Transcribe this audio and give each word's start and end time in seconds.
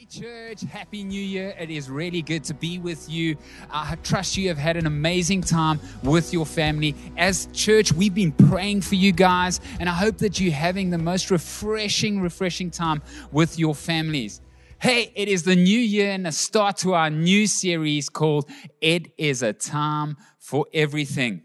Hey, 0.00 0.06
church, 0.06 0.62
Happy 0.62 1.04
New 1.04 1.20
Year. 1.20 1.54
It 1.58 1.68
is 1.68 1.90
really 1.90 2.22
good 2.22 2.42
to 2.44 2.54
be 2.54 2.78
with 2.78 3.10
you. 3.10 3.36
I 3.70 3.96
trust 4.02 4.34
you 4.34 4.48
have 4.48 4.56
had 4.56 4.78
an 4.78 4.86
amazing 4.86 5.42
time 5.42 5.78
with 6.02 6.32
your 6.32 6.46
family. 6.46 6.94
As 7.18 7.48
church, 7.52 7.92
we've 7.92 8.14
been 8.14 8.32
praying 8.32 8.80
for 8.80 8.94
you 8.94 9.12
guys, 9.12 9.60
and 9.78 9.90
I 9.90 9.92
hope 9.92 10.16
that 10.18 10.40
you're 10.40 10.54
having 10.54 10.88
the 10.88 10.96
most 10.96 11.30
refreshing, 11.30 12.22
refreshing 12.22 12.70
time 12.70 13.02
with 13.30 13.58
your 13.58 13.74
families. 13.74 14.40
Hey, 14.80 15.12
it 15.14 15.28
is 15.28 15.42
the 15.42 15.56
new 15.56 15.78
year 15.78 16.12
and 16.12 16.26
a 16.26 16.32
start 16.32 16.78
to 16.78 16.94
our 16.94 17.10
new 17.10 17.46
series 17.46 18.08
called 18.08 18.48
It 18.80 19.12
is 19.18 19.42
a 19.42 19.52
Time 19.52 20.16
for 20.38 20.64
Everything. 20.72 21.42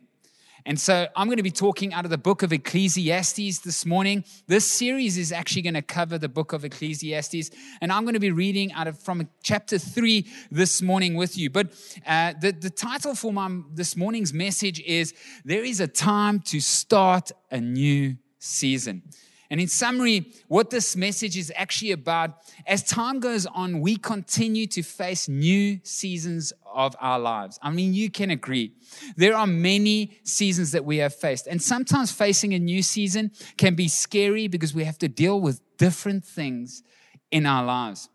And 0.68 0.80
so 0.80 1.08
I'm 1.16 1.28
going 1.28 1.38
to 1.38 1.44
be 1.44 1.52
talking 1.52 1.94
out 1.94 2.06
of 2.06 2.12
the 2.12 2.18
book 2.18 2.42
of 2.42 2.52
Ecclesiastes 2.52 3.60
this 3.60 3.86
morning. 3.86 4.24
This 4.48 4.66
series 4.66 5.16
is 5.16 5.32
actually 5.32 5.62
going 5.62 5.76
to 5.76 5.84
cover 5.84 6.18
the 6.18 6.28
book 6.28 6.54
of 6.54 6.66
Ecclesiastes. 6.66 7.52
And 7.82 7.92
I'm 7.92 8.04
going 8.04 8.16
to 8.16 8.20
be 8.20 8.32
reading 8.32 8.74
out 8.74 8.88
of 8.88 9.00
from 9.00 9.30
chapter 9.44 9.78
three 9.78 10.26
this 10.50 10.82
morning 10.82 11.14
with 11.14 11.38
you. 11.38 11.52
But 11.52 11.68
uh, 12.08 12.34
the, 12.42 12.52
the 12.52 12.72
title 12.72 13.14
for 13.14 13.32
my, 13.32 13.62
this 13.74 13.96
morning's 13.96 14.34
message 14.34 14.80
is 14.82 15.14
There 15.44 15.64
is 15.64 15.80
a 15.80 15.88
time 15.88 16.40
to 16.46 16.60
start 16.60 17.32
a 17.52 17.62
new 17.62 18.18
season. 18.40 19.04
And 19.50 19.62
in 19.62 19.68
summary, 19.68 20.32
what 20.48 20.70
this 20.70 20.96
message 20.96 21.38
is 21.38 21.52
actually 21.56 21.92
about, 21.92 22.38
as 22.66 22.84
time 22.84 23.20
goes 23.20 23.46
on, 23.46 23.82
we 23.82 23.96
continue 23.98 24.68
to 24.68 24.82
face 24.82 25.28
new 25.28 25.80
seasons 25.84 26.54
of 26.74 26.96
our 27.00 27.20
lives. 27.20 27.60
I 27.62 27.70
mean, 27.72 27.94
you 27.94 28.10
can 28.10 28.32
agree. 28.32 28.74
There 29.16 29.36
are 29.36 29.48
many 29.48 30.18
seasons 30.24 30.72
that 30.72 30.86
we 30.86 30.98
have 30.98 31.14
faced. 31.14 31.48
And 31.48 31.62
sometimes 31.62 32.12
facing 32.12 32.54
a 32.54 32.60
new 32.60 32.82
season 32.82 33.32
can 33.58 33.76
be 33.76 33.88
scary 33.88 34.48
because 34.48 34.74
we 34.74 34.84
have 34.84 34.98
to 35.00 35.08
deal 35.08 35.40
with 35.40 35.62
different 35.78 36.26
things 36.26 36.84
in 37.32 37.46
our 37.46 37.64
lives. 37.64 38.10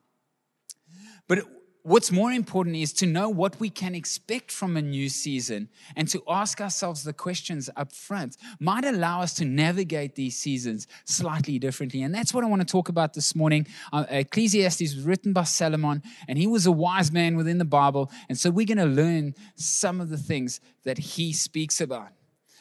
But 1.28 1.44
what's 1.82 2.10
more 2.10 2.32
important 2.32 2.76
is 2.76 2.92
to 2.94 3.06
know 3.06 3.28
what 3.28 3.58
we 3.58 3.70
can 3.70 3.94
expect 3.94 4.50
from 4.50 4.76
a 4.76 4.82
new 4.82 5.08
season 5.08 5.68
and 5.96 6.08
to 6.08 6.22
ask 6.28 6.60
ourselves 6.60 7.04
the 7.04 7.12
questions 7.12 7.70
up 7.76 7.92
front 7.92 8.36
might 8.58 8.84
allow 8.84 9.22
us 9.22 9.34
to 9.34 9.44
navigate 9.44 10.14
these 10.14 10.36
seasons 10.36 10.86
slightly 11.04 11.58
differently. 11.58 12.02
And 12.02 12.14
that's 12.14 12.34
what 12.34 12.44
i 12.44 12.46
want 12.46 12.60
to 12.60 12.66
talk 12.66 12.88
about 12.88 13.14
this 13.14 13.34
morning. 13.34 13.66
Uh, 13.92 14.04
ecclesiastes 14.08 14.80
was 14.80 15.00
written 15.00 15.32
by 15.32 15.44
solomon 15.44 16.02
and 16.28 16.38
he 16.38 16.46
was 16.46 16.66
a 16.66 16.72
wise 16.72 17.10
man 17.10 17.36
within 17.36 17.58
the 17.58 17.64
bible. 17.64 18.10
And 18.28 18.38
so 18.38 18.50
we're 18.50 18.66
going 18.66 18.78
to 18.78 18.84
learn 18.84 19.34
some 19.56 20.00
of 20.00 20.08
the 20.08 20.18
things 20.18 20.60
that 20.84 20.98
he 20.98 21.32
speaks 21.32 21.80
about. 21.80 22.08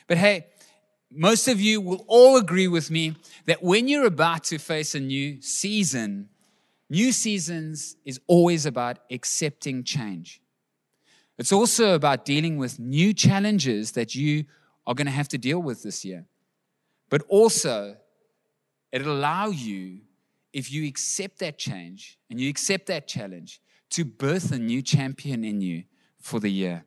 But 0.07 0.17
hey 0.17 0.47
most 1.11 1.47
of 1.47 1.59
you 1.59 1.81
will 1.81 2.05
all 2.07 2.37
agree 2.37 2.67
with 2.67 2.91
me 2.91 3.15
that 3.47 3.63
when 3.63 3.87
you're 3.87 4.05
about 4.05 4.43
to 4.45 4.59
face 4.59 4.93
a 4.93 4.99
new 4.99 5.41
season 5.41 6.29
New 6.89 7.11
seasons 7.11 7.95
is 8.03 8.19
always 8.27 8.65
about 8.65 8.99
accepting 9.11 9.83
change. 9.83 10.41
It's 11.37 11.51
also 11.51 11.93
about 11.93 12.25
dealing 12.25 12.57
with 12.57 12.79
new 12.79 13.13
challenges 13.13 13.91
that 13.93 14.15
you 14.15 14.45
are 14.87 14.95
going 14.95 15.05
to 15.05 15.11
have 15.11 15.29
to 15.29 15.37
deal 15.37 15.59
with 15.59 15.83
this 15.83 16.03
year. 16.03 16.25
But 17.09 17.21
also, 17.29 17.95
it'll 18.91 19.13
allow 19.13 19.47
you, 19.49 20.01
if 20.51 20.71
you 20.71 20.87
accept 20.87 21.39
that 21.39 21.57
change 21.57 22.17
and 22.29 22.41
you 22.41 22.49
accept 22.49 22.87
that 22.87 23.07
challenge, 23.07 23.61
to 23.91 24.03
birth 24.03 24.51
a 24.51 24.57
new 24.57 24.81
champion 24.81 25.43
in 25.43 25.61
you 25.61 25.83
for 26.19 26.39
the 26.39 26.49
year. 26.49 26.85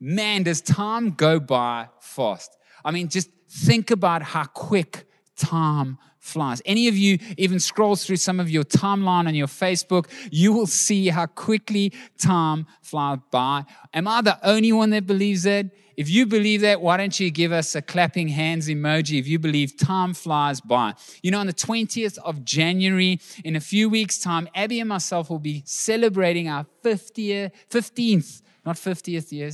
Man, 0.00 0.42
does 0.42 0.60
time 0.60 1.10
go 1.10 1.38
by 1.38 1.88
fast? 2.00 2.56
I 2.84 2.90
mean, 2.90 3.08
just 3.08 3.30
think 3.48 3.90
about 3.90 4.22
how 4.22 4.44
quick 4.44 5.06
time 5.36 5.98
flies. 6.24 6.62
Any 6.64 6.88
of 6.88 6.96
you 6.96 7.18
even 7.36 7.60
scrolls 7.60 8.04
through 8.04 8.16
some 8.16 8.40
of 8.40 8.48
your 8.48 8.64
timeline 8.64 9.28
on 9.28 9.34
your 9.34 9.46
Facebook, 9.46 10.06
you 10.30 10.52
will 10.52 10.66
see 10.66 11.08
how 11.08 11.26
quickly 11.26 11.92
time 12.18 12.66
flies 12.80 13.18
by. 13.30 13.64
Am 13.92 14.08
I 14.08 14.22
the 14.22 14.38
only 14.42 14.72
one 14.72 14.90
that 14.90 15.06
believes 15.06 15.42
that? 15.42 15.66
If 15.96 16.08
you 16.08 16.26
believe 16.26 16.62
that, 16.62 16.80
why 16.80 16.96
don't 16.96 17.20
you 17.20 17.30
give 17.30 17.52
us 17.52 17.74
a 17.76 17.82
clapping 17.82 18.28
hands 18.28 18.68
emoji 18.68 19.18
if 19.20 19.28
you 19.28 19.38
believe 19.38 19.76
time 19.76 20.12
flies 20.14 20.60
by? 20.60 20.94
You 21.22 21.30
know, 21.30 21.38
on 21.38 21.46
the 21.46 21.52
20th 21.52 22.18
of 22.18 22.44
January, 22.44 23.20
in 23.44 23.54
a 23.54 23.60
few 23.60 23.88
weeks' 23.88 24.18
time, 24.18 24.48
Abby 24.54 24.80
and 24.80 24.88
myself 24.88 25.30
will 25.30 25.38
be 25.38 25.62
celebrating 25.66 26.48
our 26.48 26.66
50th, 26.82 27.52
15th, 27.70 28.42
not 28.64 28.76
50th 28.76 29.30
year, 29.30 29.50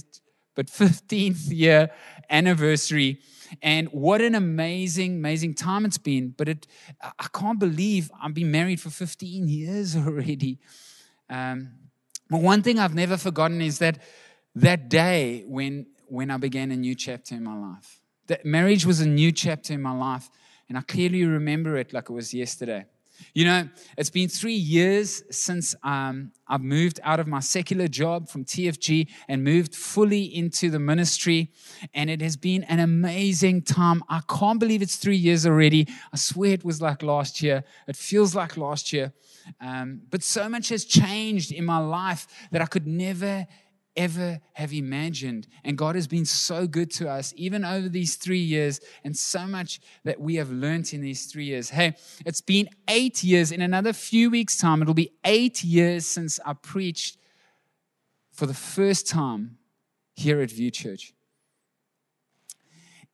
but 0.55 0.69
15th 0.69 1.51
year 1.51 1.91
anniversary 2.31 3.21
and 3.63 3.89
what 3.89 4.21
an 4.21 4.35
amazing, 4.35 5.17
amazing 5.17 5.55
time 5.55 5.85
it's 5.85 5.99
been. 5.99 6.35
But 6.37 6.49
it, 6.49 6.67
I 7.01 7.27
can't 7.33 7.59
believe 7.59 8.11
I've 8.23 8.35
been 8.35 8.51
married 8.51 8.81
for 8.81 8.91
15 8.91 9.49
years 9.49 9.97
already. 10.05 10.59
Um, 11.29 11.73
but 12.29 12.41
one 12.41 12.63
thing 12.63 12.79
I've 12.79 12.95
never 12.95 13.17
forgotten 13.17 13.61
is 13.61 13.79
that 13.79 13.99
that 14.55 14.89
day 14.89 15.45
when, 15.47 15.87
when 16.07 16.31
I 16.31 16.37
began 16.37 16.71
a 16.71 16.77
new 16.77 16.95
chapter 16.95 17.35
in 17.35 17.45
my 17.45 17.57
life. 17.57 18.01
That 18.27 18.45
marriage 18.45 18.87
was 18.87 19.01
a 19.01 19.07
new 19.07 19.33
chapter 19.33 19.73
in 19.73 19.83
my 19.83 19.97
life. 19.97 20.31
And 20.69 20.79
I 20.79 20.83
clearly 20.83 21.25
remember 21.25 21.77
it 21.77 21.93
like 21.93 22.11
it 22.11 22.13
was 22.13 22.33
yesterday. 22.33 22.87
You 23.35 23.45
know, 23.45 23.69
it's 23.97 24.11
been 24.11 24.29
three 24.29 24.55
years 24.55 25.23
since 25.31 25.75
um, 25.83 26.33
I've 26.49 26.63
moved 26.63 27.01
out 27.03 27.21
of 27.21 27.27
my 27.27 27.41
secular 27.41 27.89
job 27.89 28.29
from 28.29 28.45
TFG 28.45 29.09
and 29.29 29.45
moved 29.45 29.75
fully 29.75 30.25
into 30.25 30.71
the 30.71 30.79
ministry. 30.79 31.53
And 31.95 32.11
it 32.11 32.21
has 32.21 32.37
been 32.37 32.65
an 32.65 32.81
amazing 32.81 33.63
time. 33.63 34.03
I 34.09 34.21
can't 34.29 34.59
believe 34.59 34.83
it's 34.83 34.97
three 34.97 35.17
years 35.17 35.47
already. 35.47 35.87
I 36.13 36.17
swear 36.17 36.53
it 36.53 36.65
was 36.65 36.83
like 36.83 37.03
last 37.03 37.43
year. 37.43 37.65
It 37.87 37.97
feels 37.97 38.35
like 38.35 38.57
last 38.57 38.93
year. 38.93 39.13
Um, 39.61 40.03
but 40.11 40.23
so 40.23 40.49
much 40.49 40.69
has 40.69 40.85
changed 40.85 41.53
in 41.53 41.65
my 41.65 41.79
life 41.79 42.27
that 42.51 42.63
I 42.63 42.67
could 42.67 42.87
never 42.87 43.47
ever 44.01 44.41
have 44.55 44.73
imagined. 44.73 45.47
And 45.63 45.77
God 45.77 45.95
has 45.95 46.07
been 46.07 46.25
so 46.25 46.67
good 46.67 46.91
to 46.93 47.09
us, 47.09 47.35
even 47.37 47.67
over 47.67 47.87
these 47.89 48.17
three 48.17 48.41
years, 48.41 48.81
and 49.05 49.15
so 49.15 49.47
much 49.47 49.79
that 50.05 50.19
we 50.19 50.37
have 50.37 50.51
learned 50.51 50.93
in 50.95 51.03
these 51.03 51.27
three 51.27 51.45
years. 51.45 51.69
Hey, 51.69 51.95
it's 52.25 52.41
been 52.41 52.71
eight 52.89 53.23
years. 53.23 53.53
In 53.53 53.61
another 53.61 53.93
few 53.93 54.31
weeks' 54.31 54.57
time, 54.57 54.81
it'll 54.81 54.95
be 54.95 55.13
eight 55.25 55.63
years 55.63 56.07
since 56.07 56.41
I 56.47 56.55
preached 56.55 57.19
for 58.33 58.47
the 58.47 58.55
first 58.55 59.07
time 59.07 59.59
here 60.15 60.41
at 60.41 60.51
View 60.51 60.71
Church. 60.71 61.13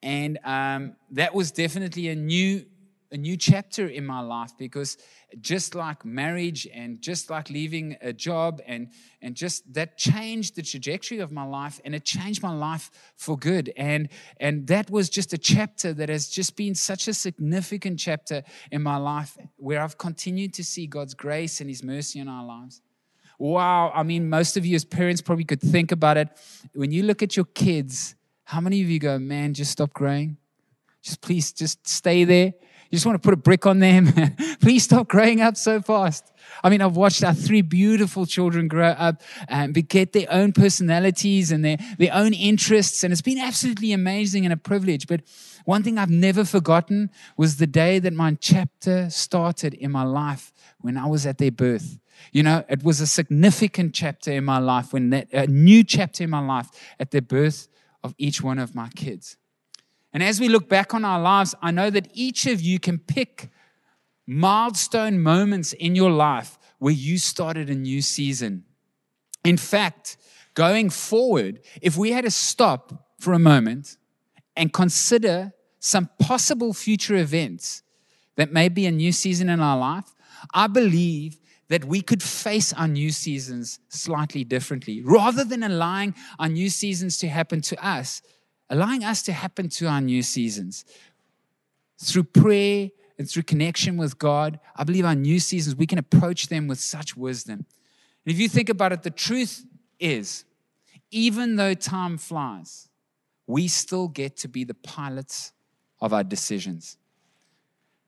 And 0.02 0.38
um, 0.44 0.94
that 1.10 1.34
was 1.34 1.50
definitely 1.50 2.08
a 2.10 2.14
new 2.14 2.64
a 3.12 3.16
new 3.16 3.36
chapter 3.36 3.86
in 3.86 4.04
my 4.04 4.20
life 4.20 4.52
because 4.58 4.96
just 5.40 5.74
like 5.74 6.04
marriage 6.04 6.66
and 6.72 7.00
just 7.00 7.30
like 7.30 7.50
leaving 7.50 7.96
a 8.00 8.12
job 8.12 8.60
and 8.66 8.88
and 9.20 9.34
just 9.34 9.72
that 9.74 9.98
changed 9.98 10.56
the 10.56 10.62
trajectory 10.62 11.18
of 11.18 11.30
my 11.32 11.44
life 11.44 11.80
and 11.84 11.94
it 11.94 12.04
changed 12.04 12.42
my 12.42 12.54
life 12.54 12.90
for 13.16 13.36
good. 13.36 13.72
And 13.76 14.08
and 14.38 14.66
that 14.68 14.90
was 14.90 15.08
just 15.08 15.32
a 15.32 15.38
chapter 15.38 15.92
that 15.94 16.08
has 16.08 16.28
just 16.28 16.56
been 16.56 16.74
such 16.74 17.08
a 17.08 17.14
significant 17.14 17.98
chapter 17.98 18.42
in 18.70 18.82
my 18.82 18.96
life 18.96 19.36
where 19.56 19.80
I've 19.80 19.98
continued 19.98 20.54
to 20.54 20.64
see 20.64 20.86
God's 20.86 21.14
grace 21.14 21.60
and 21.60 21.68
his 21.68 21.82
mercy 21.82 22.18
in 22.18 22.28
our 22.28 22.44
lives. 22.44 22.80
Wow. 23.38 23.92
I 23.94 24.02
mean 24.02 24.28
most 24.28 24.56
of 24.56 24.64
you 24.64 24.76
as 24.76 24.84
parents 24.84 25.20
probably 25.20 25.44
could 25.44 25.60
think 25.60 25.92
about 25.92 26.16
it. 26.16 26.28
When 26.74 26.90
you 26.90 27.02
look 27.02 27.22
at 27.22 27.36
your 27.36 27.46
kids 27.46 28.14
how 28.44 28.60
many 28.60 28.80
of 28.80 28.88
you 28.88 29.00
go 29.00 29.18
man 29.18 29.54
just 29.54 29.72
stop 29.72 29.92
growing. 29.92 30.36
Just 31.02 31.20
please 31.20 31.52
just 31.52 31.86
stay 31.86 32.24
there 32.24 32.54
you 32.90 32.96
just 32.96 33.06
want 33.06 33.20
to 33.20 33.26
put 33.26 33.34
a 33.34 33.36
brick 33.36 33.66
on 33.66 33.80
them. 33.80 34.12
Please 34.60 34.84
stop 34.84 35.08
growing 35.08 35.40
up 35.40 35.56
so 35.56 35.80
fast. 35.80 36.32
I 36.62 36.70
mean, 36.70 36.80
I've 36.80 36.96
watched 36.96 37.24
our 37.24 37.34
three 37.34 37.62
beautiful 37.62 38.26
children 38.26 38.68
grow 38.68 38.88
up 38.88 39.22
and 39.48 39.74
get 39.88 40.12
their 40.12 40.26
own 40.30 40.52
personalities 40.52 41.50
and 41.50 41.64
their, 41.64 41.78
their 41.98 42.14
own 42.14 42.32
interests. 42.32 43.02
And 43.02 43.12
it's 43.12 43.22
been 43.22 43.38
absolutely 43.38 43.92
amazing 43.92 44.44
and 44.44 44.52
a 44.52 44.56
privilege. 44.56 45.06
But 45.06 45.22
one 45.64 45.82
thing 45.82 45.98
I've 45.98 46.10
never 46.10 46.44
forgotten 46.44 47.10
was 47.36 47.56
the 47.56 47.66
day 47.66 47.98
that 47.98 48.12
my 48.12 48.34
chapter 48.40 49.10
started 49.10 49.74
in 49.74 49.90
my 49.90 50.04
life 50.04 50.52
when 50.80 50.96
I 50.96 51.06
was 51.06 51.26
at 51.26 51.38
their 51.38 51.50
birth. 51.50 51.98
You 52.32 52.42
know, 52.42 52.64
it 52.68 52.82
was 52.82 53.00
a 53.00 53.06
significant 53.06 53.94
chapter 53.94 54.32
in 54.32 54.44
my 54.44 54.58
life 54.58 54.92
when 54.92 55.10
that, 55.10 55.32
a 55.32 55.46
new 55.46 55.84
chapter 55.84 56.24
in 56.24 56.30
my 56.30 56.44
life 56.44 56.68
at 56.98 57.10
the 57.10 57.20
birth 57.20 57.68
of 58.02 58.14
each 58.16 58.42
one 58.42 58.58
of 58.58 58.74
my 58.74 58.88
kids. 58.90 59.36
And 60.12 60.22
as 60.22 60.40
we 60.40 60.48
look 60.48 60.68
back 60.68 60.94
on 60.94 61.04
our 61.04 61.20
lives, 61.20 61.54
I 61.60 61.70
know 61.70 61.90
that 61.90 62.08
each 62.14 62.46
of 62.46 62.60
you 62.60 62.78
can 62.78 62.98
pick 62.98 63.50
milestone 64.26 65.20
moments 65.20 65.72
in 65.72 65.94
your 65.94 66.10
life 66.10 66.58
where 66.78 66.92
you 66.92 67.18
started 67.18 67.70
a 67.70 67.74
new 67.74 68.02
season. 68.02 68.64
In 69.44 69.56
fact, 69.56 70.16
going 70.54 70.90
forward, 70.90 71.60
if 71.80 71.96
we 71.96 72.12
had 72.12 72.24
to 72.24 72.30
stop 72.30 73.10
for 73.20 73.32
a 73.32 73.38
moment 73.38 73.96
and 74.56 74.72
consider 74.72 75.52
some 75.78 76.08
possible 76.18 76.72
future 76.72 77.16
events 77.16 77.82
that 78.36 78.52
may 78.52 78.68
be 78.68 78.86
a 78.86 78.90
new 78.90 79.12
season 79.12 79.48
in 79.48 79.60
our 79.60 79.78
life, 79.78 80.14
I 80.52 80.66
believe 80.66 81.38
that 81.68 81.84
we 81.84 82.00
could 82.00 82.22
face 82.22 82.72
our 82.72 82.88
new 82.88 83.10
seasons 83.10 83.80
slightly 83.88 84.44
differently. 84.44 85.02
Rather 85.02 85.44
than 85.44 85.62
allowing 85.62 86.14
our 86.38 86.48
new 86.48 86.70
seasons 86.70 87.18
to 87.18 87.28
happen 87.28 87.60
to 87.60 87.86
us, 87.86 88.22
allowing 88.68 89.04
us 89.04 89.22
to 89.22 89.32
happen 89.32 89.68
to 89.68 89.86
our 89.86 90.00
new 90.00 90.22
seasons 90.22 90.84
through 91.98 92.24
prayer 92.24 92.90
and 93.18 93.28
through 93.28 93.44
connection 93.44 93.96
with 93.96 94.18
God, 94.18 94.60
I 94.74 94.84
believe 94.84 95.04
our 95.04 95.14
new 95.14 95.40
seasons, 95.40 95.76
we 95.76 95.86
can 95.86 95.98
approach 95.98 96.48
them 96.48 96.66
with 96.66 96.78
such 96.78 97.16
wisdom. 97.16 97.64
And 98.24 98.34
if 98.34 98.38
you 98.38 98.48
think 98.48 98.68
about 98.68 98.92
it, 98.92 99.02
the 99.02 99.10
truth 99.10 99.64
is, 99.98 100.44
even 101.10 101.56
though 101.56 101.74
time 101.74 102.18
flies, 102.18 102.88
we 103.46 103.68
still 103.68 104.08
get 104.08 104.36
to 104.38 104.48
be 104.48 104.64
the 104.64 104.74
pilots 104.74 105.52
of 106.00 106.12
our 106.12 106.24
decisions. 106.24 106.98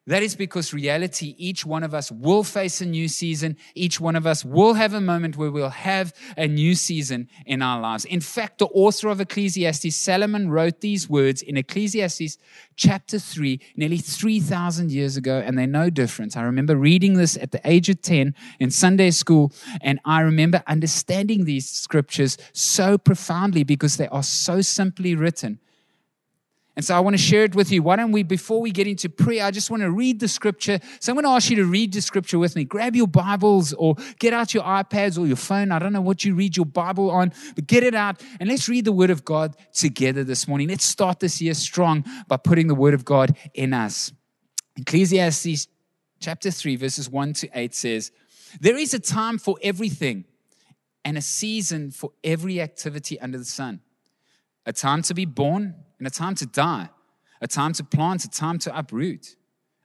That 0.08 0.22
is 0.22 0.34
because 0.34 0.72
reality, 0.72 1.34
each 1.36 1.66
one 1.66 1.84
of 1.84 1.92
us 1.92 2.10
will 2.10 2.42
face 2.42 2.80
a 2.80 2.86
new 2.86 3.08
season. 3.08 3.58
Each 3.74 4.00
one 4.00 4.16
of 4.16 4.26
us 4.26 4.42
will 4.42 4.72
have 4.72 4.94
a 4.94 5.02
moment 5.02 5.36
where 5.36 5.50
we'll 5.50 5.68
have 5.68 6.14
a 6.34 6.48
new 6.48 6.74
season 6.74 7.28
in 7.44 7.60
our 7.60 7.78
lives. 7.78 8.06
In 8.06 8.20
fact, 8.20 8.56
the 8.56 8.68
author 8.68 9.08
of 9.08 9.20
Ecclesiastes, 9.20 9.94
Solomon, 9.94 10.50
wrote 10.50 10.80
these 10.80 11.10
words 11.10 11.42
in 11.42 11.58
Ecclesiastes 11.58 12.38
chapter 12.74 13.18
3, 13.18 13.60
nearly 13.76 13.98
3,000 13.98 14.90
years 14.90 15.18
ago, 15.18 15.42
and 15.44 15.58
they're 15.58 15.66
no 15.66 15.90
different. 15.90 16.38
I 16.38 16.42
remember 16.42 16.74
reading 16.74 17.12
this 17.12 17.36
at 17.36 17.52
the 17.52 17.60
age 17.66 17.90
of 17.90 18.00
10 18.00 18.34
in 18.60 18.70
Sunday 18.70 19.10
school, 19.10 19.52
and 19.82 20.00
I 20.06 20.22
remember 20.22 20.62
understanding 20.66 21.44
these 21.44 21.68
scriptures 21.68 22.38
so 22.54 22.96
profoundly 22.96 23.62
because 23.62 23.98
they 23.98 24.08
are 24.08 24.22
so 24.22 24.62
simply 24.62 25.14
written. 25.14 25.60
And 26.78 26.84
so 26.84 26.96
I 26.96 27.00
want 27.00 27.14
to 27.14 27.20
share 27.20 27.42
it 27.42 27.56
with 27.56 27.72
you. 27.72 27.82
Why 27.82 27.96
don't 27.96 28.12
we, 28.12 28.22
before 28.22 28.60
we 28.60 28.70
get 28.70 28.86
into 28.86 29.08
prayer, 29.08 29.44
I 29.44 29.50
just 29.50 29.68
want 29.68 29.82
to 29.82 29.90
read 29.90 30.20
the 30.20 30.28
scripture. 30.28 30.78
So 31.00 31.10
I'm 31.10 31.16
going 31.16 31.24
to 31.24 31.30
ask 31.30 31.50
you 31.50 31.56
to 31.56 31.64
read 31.64 31.92
the 31.92 32.00
scripture 32.00 32.38
with 32.38 32.54
me. 32.54 32.62
Grab 32.62 32.94
your 32.94 33.08
Bibles 33.08 33.72
or 33.72 33.96
get 34.20 34.32
out 34.32 34.54
your 34.54 34.62
iPads 34.62 35.18
or 35.18 35.26
your 35.26 35.34
phone. 35.34 35.72
I 35.72 35.80
don't 35.80 35.92
know 35.92 36.00
what 36.00 36.24
you 36.24 36.36
read 36.36 36.56
your 36.56 36.66
Bible 36.66 37.10
on, 37.10 37.32
but 37.56 37.66
get 37.66 37.82
it 37.82 37.96
out 37.96 38.22
and 38.38 38.48
let's 38.48 38.68
read 38.68 38.84
the 38.84 38.92
Word 38.92 39.10
of 39.10 39.24
God 39.24 39.56
together 39.72 40.22
this 40.22 40.46
morning. 40.46 40.68
Let's 40.68 40.84
start 40.84 41.18
this 41.18 41.42
year 41.42 41.52
strong 41.54 42.04
by 42.28 42.36
putting 42.36 42.68
the 42.68 42.76
Word 42.76 42.94
of 42.94 43.04
God 43.04 43.36
in 43.54 43.74
us. 43.74 44.12
Ecclesiastes 44.76 45.66
chapter 46.20 46.52
3, 46.52 46.76
verses 46.76 47.10
1 47.10 47.32
to 47.32 47.48
8 47.54 47.74
says, 47.74 48.12
There 48.60 48.78
is 48.78 48.94
a 48.94 49.00
time 49.00 49.38
for 49.38 49.56
everything 49.64 50.26
and 51.04 51.18
a 51.18 51.22
season 51.22 51.90
for 51.90 52.12
every 52.22 52.60
activity 52.60 53.18
under 53.18 53.36
the 53.38 53.44
sun, 53.44 53.80
a 54.64 54.72
time 54.72 55.02
to 55.02 55.14
be 55.14 55.24
born 55.24 55.74
and 55.98 56.06
a 56.06 56.10
time 56.10 56.34
to 56.36 56.46
die, 56.46 56.90
a 57.40 57.46
time 57.46 57.72
to 57.74 57.84
plant, 57.84 58.24
a 58.24 58.28
time 58.28 58.58
to 58.60 58.76
uproot, 58.76 59.36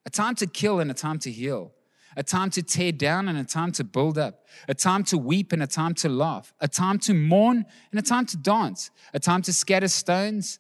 a 0.06 0.10
time 0.10 0.36
to 0.36 0.48
kill 0.48 0.80
and 0.80 0.90
a 0.92 0.94
time 0.94 1.20
to 1.20 1.32
heal, 1.32 1.72
a 2.16 2.24
time 2.24 2.50
to 2.52 2.62
tear 2.62 2.92
down 2.92 3.28
and 3.28 3.38
a 3.38 3.44
time 3.44 3.72
to 3.74 3.84
build 3.84 4.18
up, 4.18 4.46
a 4.68 4.74
time 4.74 5.04
to 5.04 5.18
weep 5.18 5.54
and 5.54 5.64
a 5.64 5.68
time 5.68 5.94
to 5.96 6.10
laugh, 6.10 6.54
a 6.60 6.68
time 6.68 7.00
to 7.00 7.14
mourn 7.14 7.66
and 7.92 8.00
a 8.00 8.04
time 8.04 8.26
to 8.26 8.38
dance, 8.38 8.92
a 9.14 9.20
time 9.20 9.42
to 9.42 9.54
scatter 9.54 9.88
stones. 9.88 10.60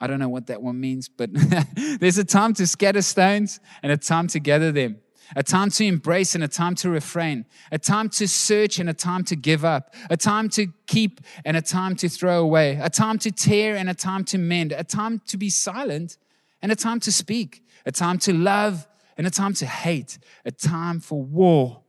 I 0.00 0.06
don't 0.06 0.18
know 0.18 0.28
what 0.28 0.48
that 0.48 0.62
one 0.62 0.80
means, 0.80 1.08
but 1.08 1.30
there's 2.00 2.18
a 2.18 2.24
time 2.24 2.54
to 2.54 2.66
scatter 2.66 3.02
stones 3.02 3.60
and 3.82 3.92
a 3.92 3.96
time 3.96 4.26
to 4.28 4.40
gather 4.40 4.72
them 4.72 5.01
a 5.36 5.42
time 5.42 5.70
to 5.70 5.84
embrace 5.84 6.34
and 6.34 6.44
a 6.44 6.48
time 6.48 6.74
to 6.76 6.90
refrain, 6.90 7.44
a 7.70 7.78
time 7.78 8.08
to 8.10 8.28
search 8.28 8.78
and 8.78 8.88
a 8.88 8.94
time 8.94 9.24
to 9.24 9.36
give 9.36 9.64
up, 9.64 9.94
a 10.10 10.16
time 10.16 10.48
to 10.50 10.68
keep 10.86 11.20
and 11.44 11.56
a 11.56 11.62
time 11.62 11.96
to 11.96 12.08
throw 12.08 12.40
away, 12.40 12.78
a 12.82 12.90
time 12.90 13.18
to 13.18 13.30
tear 13.30 13.76
and 13.76 13.88
a 13.88 13.94
time 13.94 14.24
to 14.24 14.38
mend, 14.38 14.72
a 14.72 14.84
time 14.84 15.20
to 15.26 15.36
be 15.36 15.50
silent 15.50 16.16
and 16.60 16.70
a 16.70 16.76
time 16.76 17.00
to 17.00 17.12
speak, 17.12 17.64
a 17.86 17.92
time 17.92 18.18
to 18.18 18.32
love 18.32 18.86
and 19.16 19.26
a 19.26 19.30
time 19.30 19.54
to 19.54 19.66
hate, 19.66 20.18
a 20.44 20.50
time 20.50 21.00
for 21.00 21.22
war 21.22 21.82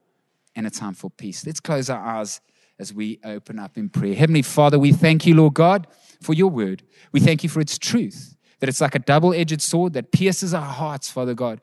and 0.56 0.68
a 0.68 0.72
time 0.72 0.94
for 0.94 1.10
peace. 1.10 1.46
Let's 1.46 1.60
close 1.60 1.90
our 1.90 2.04
eyes 2.04 2.42
as 2.80 2.94
we 2.94 3.20
open 3.24 3.60
up 3.60 3.78
in 3.78 3.90
prayer. 3.90 4.16
Heavenly 4.16 4.42
Father, 4.42 4.80
we 4.80 4.92
thank 4.92 5.26
you, 5.26 5.36
Lord 5.36 5.54
God, 5.54 5.88
for 6.22 6.34
your 6.34 6.50
word. 6.50 6.84
We 7.12 7.20
thank 7.20 7.44
you 7.44 7.50
for 7.50 7.60
its 7.60 7.78
truth, 7.78 8.36
that 8.60 8.70
it's 8.70 8.82
like 8.82 8.96
a 8.96 9.00
double 9.00 9.34
edged 9.34 9.62
sword 9.62 9.94
that 9.94 10.12
pierces 10.12 10.54
our 10.54 10.62
hearts, 10.62 11.12
Father 11.12 11.34
God 11.34 11.62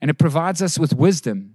and 0.00 0.10
it 0.10 0.18
provides 0.18 0.62
us 0.62 0.78
with 0.78 0.94
wisdom. 0.94 1.54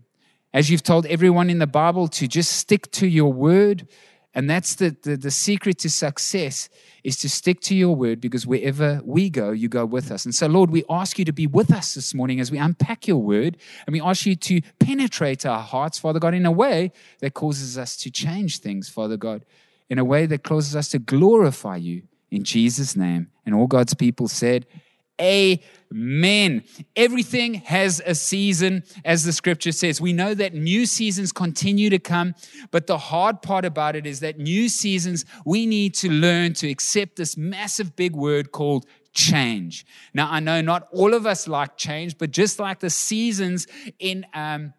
As 0.54 0.70
you've 0.70 0.84
told 0.84 1.06
everyone 1.08 1.50
in 1.50 1.60
the 1.60 1.68
Bible 1.68 2.08
to 2.10 2.28
just 2.28 2.54
stick 2.54 2.92
to 2.92 3.08
your 3.08 3.34
word. 3.34 3.88
And 4.36 4.50
that's 4.50 4.76
the, 4.76 4.96
the, 5.02 5.16
the, 5.16 5.32
secret 5.32 5.80
to 5.80 5.90
success 5.90 6.70
is 7.04 7.18
to 7.18 7.30
stick 7.30 7.60
to 7.62 7.76
your 7.76 7.96
word 7.96 8.20
because 8.20 8.48
wherever 8.48 9.00
we 9.06 9.30
go, 9.30 9.52
you 9.52 9.70
go 9.70 9.86
with 9.86 10.12
us. 10.12 10.26
And 10.26 10.34
so, 10.34 10.48
Lord, 10.48 10.72
we 10.72 10.84
ask 10.90 11.20
you 11.20 11.26
to 11.26 11.32
be 11.32 11.46
with 11.46 11.72
us 11.72 11.94
this 11.94 12.16
morning 12.16 12.40
as 12.40 12.52
we 12.52 12.58
unpack 12.58 13.08
your 13.08 13.18
word. 13.18 13.58
And 13.86 13.94
we 13.94 14.02
ask 14.02 14.26
you 14.26 14.36
to 14.36 14.62
penetrate 14.80 15.46
our 15.46 15.62
hearts, 15.62 16.00
Father 16.00 16.20
God, 16.20 16.34
in 16.34 16.48
a 16.48 16.52
way 16.52 16.92
that 17.20 17.36
causes 17.36 17.78
us 17.78 17.96
to 17.98 18.12
change 18.12 18.60
things, 18.60 18.90
Father 18.90 19.18
God, 19.18 19.46
in 19.90 20.00
a 20.00 20.06
way 20.06 20.26
that 20.26 20.44
causes 20.44 20.76
us 20.76 20.90
to 20.90 21.00
glorify 21.00 21.78
you 21.78 22.04
in 22.32 22.44
Jesus' 22.44 22.96
name. 22.96 23.30
And 23.46 23.54
all 23.54 23.68
God's 23.68 23.94
people 23.94 24.28
said, 24.28 24.66
Amen. 25.22 26.64
Everything 26.96 27.54
has 27.56 28.02
a 28.04 28.16
season, 28.16 28.84
as 29.06 29.24
the 29.24 29.32
scripture 29.32 29.72
says. 29.72 30.02
We 30.02 30.12
know 30.12 30.34
that 30.34 30.54
new 30.54 30.86
seasons 30.86 31.32
continue 31.32 31.90
to 31.92 32.00
come, 32.00 32.34
but 32.72 32.88
the 32.88 32.98
hard 32.98 33.42
part 33.42 33.64
about 33.64 33.96
it 33.96 34.08
is 34.08 34.22
that 34.22 34.40
new 34.40 34.70
seasons, 34.70 35.24
we 35.46 35.66
need 35.68 35.94
to 35.96 36.10
learn 36.10 36.54
to 36.56 36.70
accept 36.70 37.16
this 37.16 37.38
massive 37.38 37.96
big 37.96 38.16
word 38.16 38.52
called 38.52 38.86
change. 39.14 39.86
Now, 40.16 40.30
I 40.32 40.40
know 40.40 40.62
not 40.62 40.88
all 40.92 41.14
of 41.14 41.28
us 41.28 41.48
like 41.48 41.78
change, 41.78 42.18
but 42.18 42.32
just 42.32 42.60
like 42.60 42.80
the 42.80 42.90
seasons 42.90 43.68
in, 44.00 44.26
um, 44.34 44.74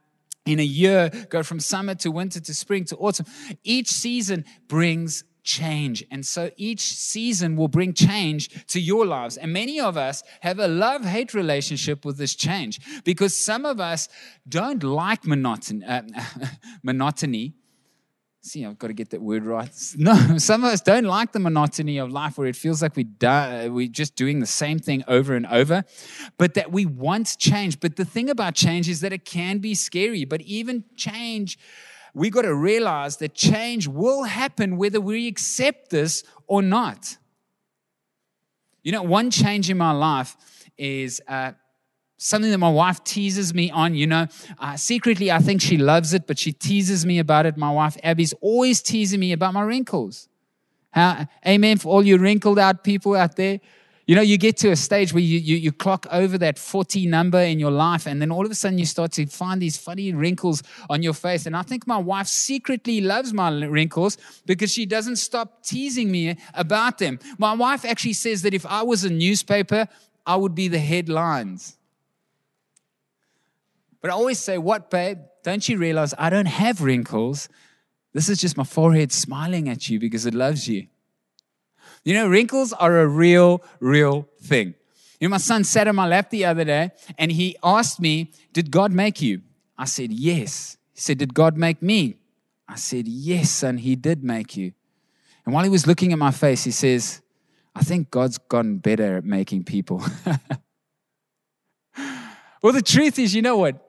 in 0.46 0.58
a 0.58 0.64
year 0.64 1.10
go 1.30 1.44
from 1.44 1.60
summer 1.60 1.94
to 1.96 2.10
winter 2.10 2.40
to 2.40 2.54
spring 2.54 2.84
to 2.86 2.96
autumn, 2.96 3.26
each 3.62 3.88
season 3.88 4.44
brings 4.66 5.22
change. 5.44 6.04
And 6.10 6.26
so 6.26 6.50
each 6.56 6.80
season 6.80 7.54
will 7.54 7.68
bring 7.68 7.92
change 7.92 8.66
to 8.68 8.80
your 8.80 9.06
lives. 9.06 9.36
And 9.36 9.52
many 9.52 9.78
of 9.78 9.96
us 9.96 10.22
have 10.40 10.58
a 10.58 10.66
love 10.66 11.04
hate 11.04 11.34
relationship 11.34 12.04
with 12.04 12.18
this 12.18 12.34
change 12.34 12.80
because 13.04 13.36
some 13.36 13.64
of 13.64 13.78
us 13.78 14.08
don't 14.48 14.82
like 14.82 15.26
monotony. 15.26 15.84
Uh, 15.84 16.02
monotony. 16.82 17.54
See, 18.40 18.66
I've 18.66 18.78
got 18.78 18.88
to 18.88 18.92
get 18.92 19.08
that 19.10 19.22
word 19.22 19.46
right. 19.46 19.70
No, 19.96 20.36
some 20.36 20.64
of 20.64 20.72
us 20.72 20.82
don't 20.82 21.04
like 21.04 21.32
the 21.32 21.38
monotony 21.38 21.96
of 21.96 22.10
life 22.10 22.36
where 22.36 22.46
it 22.46 22.56
feels 22.56 22.82
like 22.82 22.94
we 22.94 23.04
die, 23.04 23.68
we're 23.68 23.88
just 23.88 24.16
doing 24.16 24.40
the 24.40 24.46
same 24.46 24.78
thing 24.78 25.02
over 25.08 25.34
and 25.34 25.46
over, 25.46 25.84
but 26.36 26.52
that 26.54 26.70
we 26.70 26.84
want 26.84 27.36
change. 27.38 27.80
But 27.80 27.96
the 27.96 28.04
thing 28.04 28.28
about 28.28 28.54
change 28.54 28.86
is 28.88 29.00
that 29.00 29.14
it 29.14 29.24
can 29.24 29.58
be 29.58 29.74
scary, 29.74 30.26
but 30.26 30.42
even 30.42 30.84
change 30.94 31.58
we 32.14 32.30
got 32.30 32.42
to 32.42 32.54
realize 32.54 33.16
that 33.18 33.34
change 33.34 33.88
will 33.88 34.22
happen 34.22 34.76
whether 34.76 35.00
we 35.00 35.26
accept 35.26 35.90
this 35.90 36.22
or 36.46 36.62
not. 36.62 37.16
You 38.82 38.92
know, 38.92 39.02
one 39.02 39.30
change 39.30 39.68
in 39.68 39.76
my 39.76 39.90
life 39.90 40.36
is 40.78 41.20
uh, 41.26 41.52
something 42.16 42.50
that 42.50 42.58
my 42.58 42.70
wife 42.70 43.02
teases 43.02 43.52
me 43.52 43.70
on. 43.70 43.94
You 43.94 44.06
know, 44.06 44.26
uh, 44.58 44.76
secretly, 44.76 45.32
I 45.32 45.38
think 45.38 45.60
she 45.60 45.76
loves 45.76 46.14
it, 46.14 46.26
but 46.26 46.38
she 46.38 46.52
teases 46.52 47.04
me 47.04 47.18
about 47.18 47.46
it. 47.46 47.56
My 47.56 47.70
wife, 47.70 47.96
Abby's 48.02 48.34
always 48.40 48.80
teasing 48.80 49.20
me 49.20 49.32
about 49.32 49.52
my 49.52 49.62
wrinkles. 49.62 50.28
How, 50.90 51.26
amen 51.44 51.78
for 51.78 51.88
all 51.88 52.06
you 52.06 52.18
wrinkled 52.18 52.58
out 52.58 52.84
people 52.84 53.16
out 53.16 53.34
there. 53.34 53.60
You 54.06 54.14
know, 54.14 54.20
you 54.20 54.36
get 54.36 54.58
to 54.58 54.70
a 54.70 54.76
stage 54.76 55.14
where 55.14 55.22
you, 55.22 55.38
you, 55.38 55.56
you, 55.56 55.72
clock 55.72 56.06
over 56.10 56.36
that 56.36 56.58
40 56.58 57.06
number 57.06 57.40
in 57.40 57.58
your 57.58 57.70
life, 57.70 58.06
and 58.06 58.20
then 58.20 58.30
all 58.30 58.44
of 58.44 58.50
a 58.50 58.54
sudden 58.54 58.76
you 58.76 58.84
start 58.84 59.12
to 59.12 59.24
find 59.24 59.62
these 59.62 59.78
funny 59.78 60.12
wrinkles 60.12 60.62
on 60.90 61.02
your 61.02 61.14
face. 61.14 61.46
And 61.46 61.56
I 61.56 61.62
think 61.62 61.86
my 61.86 61.96
wife 61.96 62.26
secretly 62.26 63.00
loves 63.00 63.32
my 63.32 63.64
wrinkles 63.64 64.18
because 64.44 64.70
she 64.70 64.84
doesn't 64.84 65.16
stop 65.16 65.62
teasing 65.62 66.10
me 66.10 66.36
about 66.52 66.98
them. 66.98 67.18
My 67.38 67.54
wife 67.54 67.86
actually 67.86 68.12
says 68.12 68.42
that 68.42 68.52
if 68.52 68.66
I 68.66 68.82
was 68.82 69.04
a 69.04 69.10
newspaper, 69.10 69.88
I 70.26 70.36
would 70.36 70.54
be 70.54 70.68
the 70.68 70.78
headlines. 70.78 71.78
But 74.02 74.10
I 74.10 74.14
always 74.14 74.38
say, 74.38 74.58
What, 74.58 74.90
babe? 74.90 75.20
Don't 75.44 75.66
you 75.66 75.78
realize 75.78 76.12
I 76.18 76.28
don't 76.28 76.46
have 76.46 76.82
wrinkles? 76.82 77.48
This 78.12 78.28
is 78.28 78.38
just 78.38 78.56
my 78.56 78.64
forehead 78.64 79.12
smiling 79.12 79.68
at 79.68 79.88
you 79.88 79.98
because 79.98 80.26
it 80.26 80.34
loves 80.34 80.68
you. 80.68 80.88
You 82.04 82.14
know, 82.14 82.28
wrinkles 82.28 82.72
are 82.72 83.00
a 83.00 83.06
real, 83.06 83.62
real 83.80 84.28
thing. 84.40 84.74
You 85.18 85.28
know, 85.28 85.32
my 85.32 85.38
son 85.38 85.64
sat 85.64 85.88
on 85.88 85.96
my 85.96 86.06
lap 86.06 86.28
the 86.30 86.44
other 86.44 86.64
day 86.64 86.90
and 87.18 87.32
he 87.32 87.56
asked 87.62 87.98
me, 88.00 88.30
Did 88.52 88.70
God 88.70 88.92
make 88.92 89.22
you? 89.22 89.40
I 89.78 89.86
said, 89.86 90.12
Yes. 90.12 90.76
He 90.92 91.00
said, 91.00 91.18
Did 91.18 91.32
God 91.32 91.56
make 91.56 91.80
me? 91.80 92.16
I 92.68 92.76
said, 92.76 93.08
Yes, 93.08 93.50
son, 93.50 93.78
he 93.78 93.96
did 93.96 94.22
make 94.22 94.56
you. 94.56 94.72
And 95.46 95.54
while 95.54 95.64
he 95.64 95.70
was 95.70 95.86
looking 95.86 96.12
at 96.12 96.18
my 96.18 96.30
face, 96.30 96.64
he 96.64 96.70
says, 96.70 97.22
I 97.74 97.82
think 97.82 98.10
God's 98.10 98.38
gotten 98.38 98.78
better 98.78 99.16
at 99.16 99.24
making 99.24 99.64
people. 99.64 100.02
well, 102.62 102.72
the 102.72 102.82
truth 102.82 103.18
is, 103.18 103.34
you 103.34 103.42
know 103.42 103.56
what? 103.56 103.80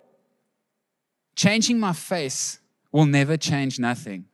Changing 1.35 1.79
my 1.79 1.93
face 1.93 2.59
will 2.91 3.05
never 3.05 3.37
change 3.37 3.77
nothing. 3.77 4.25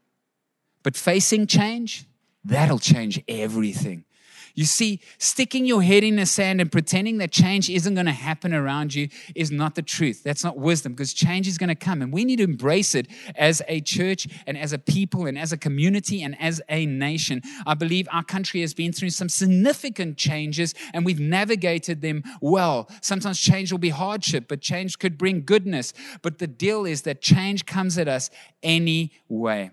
But 0.83 0.95
facing 0.95 1.47
change, 1.47 2.05
That'll 2.43 2.79
change 2.79 3.23
everything. 3.27 4.05
You 4.55 4.65
see, 4.65 4.99
sticking 5.17 5.65
your 5.65 5.81
head 5.81 6.03
in 6.03 6.17
the 6.17 6.25
sand 6.25 6.59
and 6.61 6.71
pretending 6.71 7.17
that 7.19 7.31
change 7.31 7.69
isn't 7.69 7.93
going 7.93 8.05
to 8.05 8.11
happen 8.11 8.53
around 8.53 8.93
you 8.93 9.09
is 9.35 9.51
not 9.51 9.75
the 9.75 9.81
truth. 9.81 10.23
That's 10.23 10.43
not 10.43 10.57
wisdom 10.57 10.93
because 10.93 11.13
change 11.13 11.47
is 11.47 11.57
going 11.57 11.69
to 11.69 11.75
come. 11.75 12.01
And 12.01 12.11
we 12.11 12.25
need 12.25 12.37
to 12.37 12.43
embrace 12.43 12.95
it 12.95 13.07
as 13.35 13.61
a 13.67 13.81
church 13.81 14.27
and 14.45 14.57
as 14.57 14.73
a 14.73 14.79
people 14.79 15.25
and 15.25 15.37
as 15.37 15.51
a 15.51 15.57
community 15.57 16.21
and 16.21 16.39
as 16.41 16.61
a 16.69 16.85
nation. 16.85 17.41
I 17.65 17.75
believe 17.75 18.07
our 18.11 18.23
country 18.23 18.61
has 18.61 18.73
been 18.73 18.91
through 18.91 19.11
some 19.11 19.29
significant 19.29 20.17
changes 20.17 20.73
and 20.93 21.05
we've 21.05 21.19
navigated 21.19 22.01
them 22.01 22.23
well. 22.41 22.89
Sometimes 23.01 23.39
change 23.39 23.71
will 23.71 23.79
be 23.79 23.89
hardship, 23.89 24.45
but 24.47 24.61
change 24.61 24.99
could 24.99 25.17
bring 25.17 25.43
goodness. 25.43 25.93
But 26.21 26.39
the 26.39 26.47
deal 26.47 26.85
is 26.85 27.03
that 27.03 27.21
change 27.21 27.65
comes 27.65 27.97
at 27.97 28.07
us 28.07 28.29
anyway. 28.61 29.71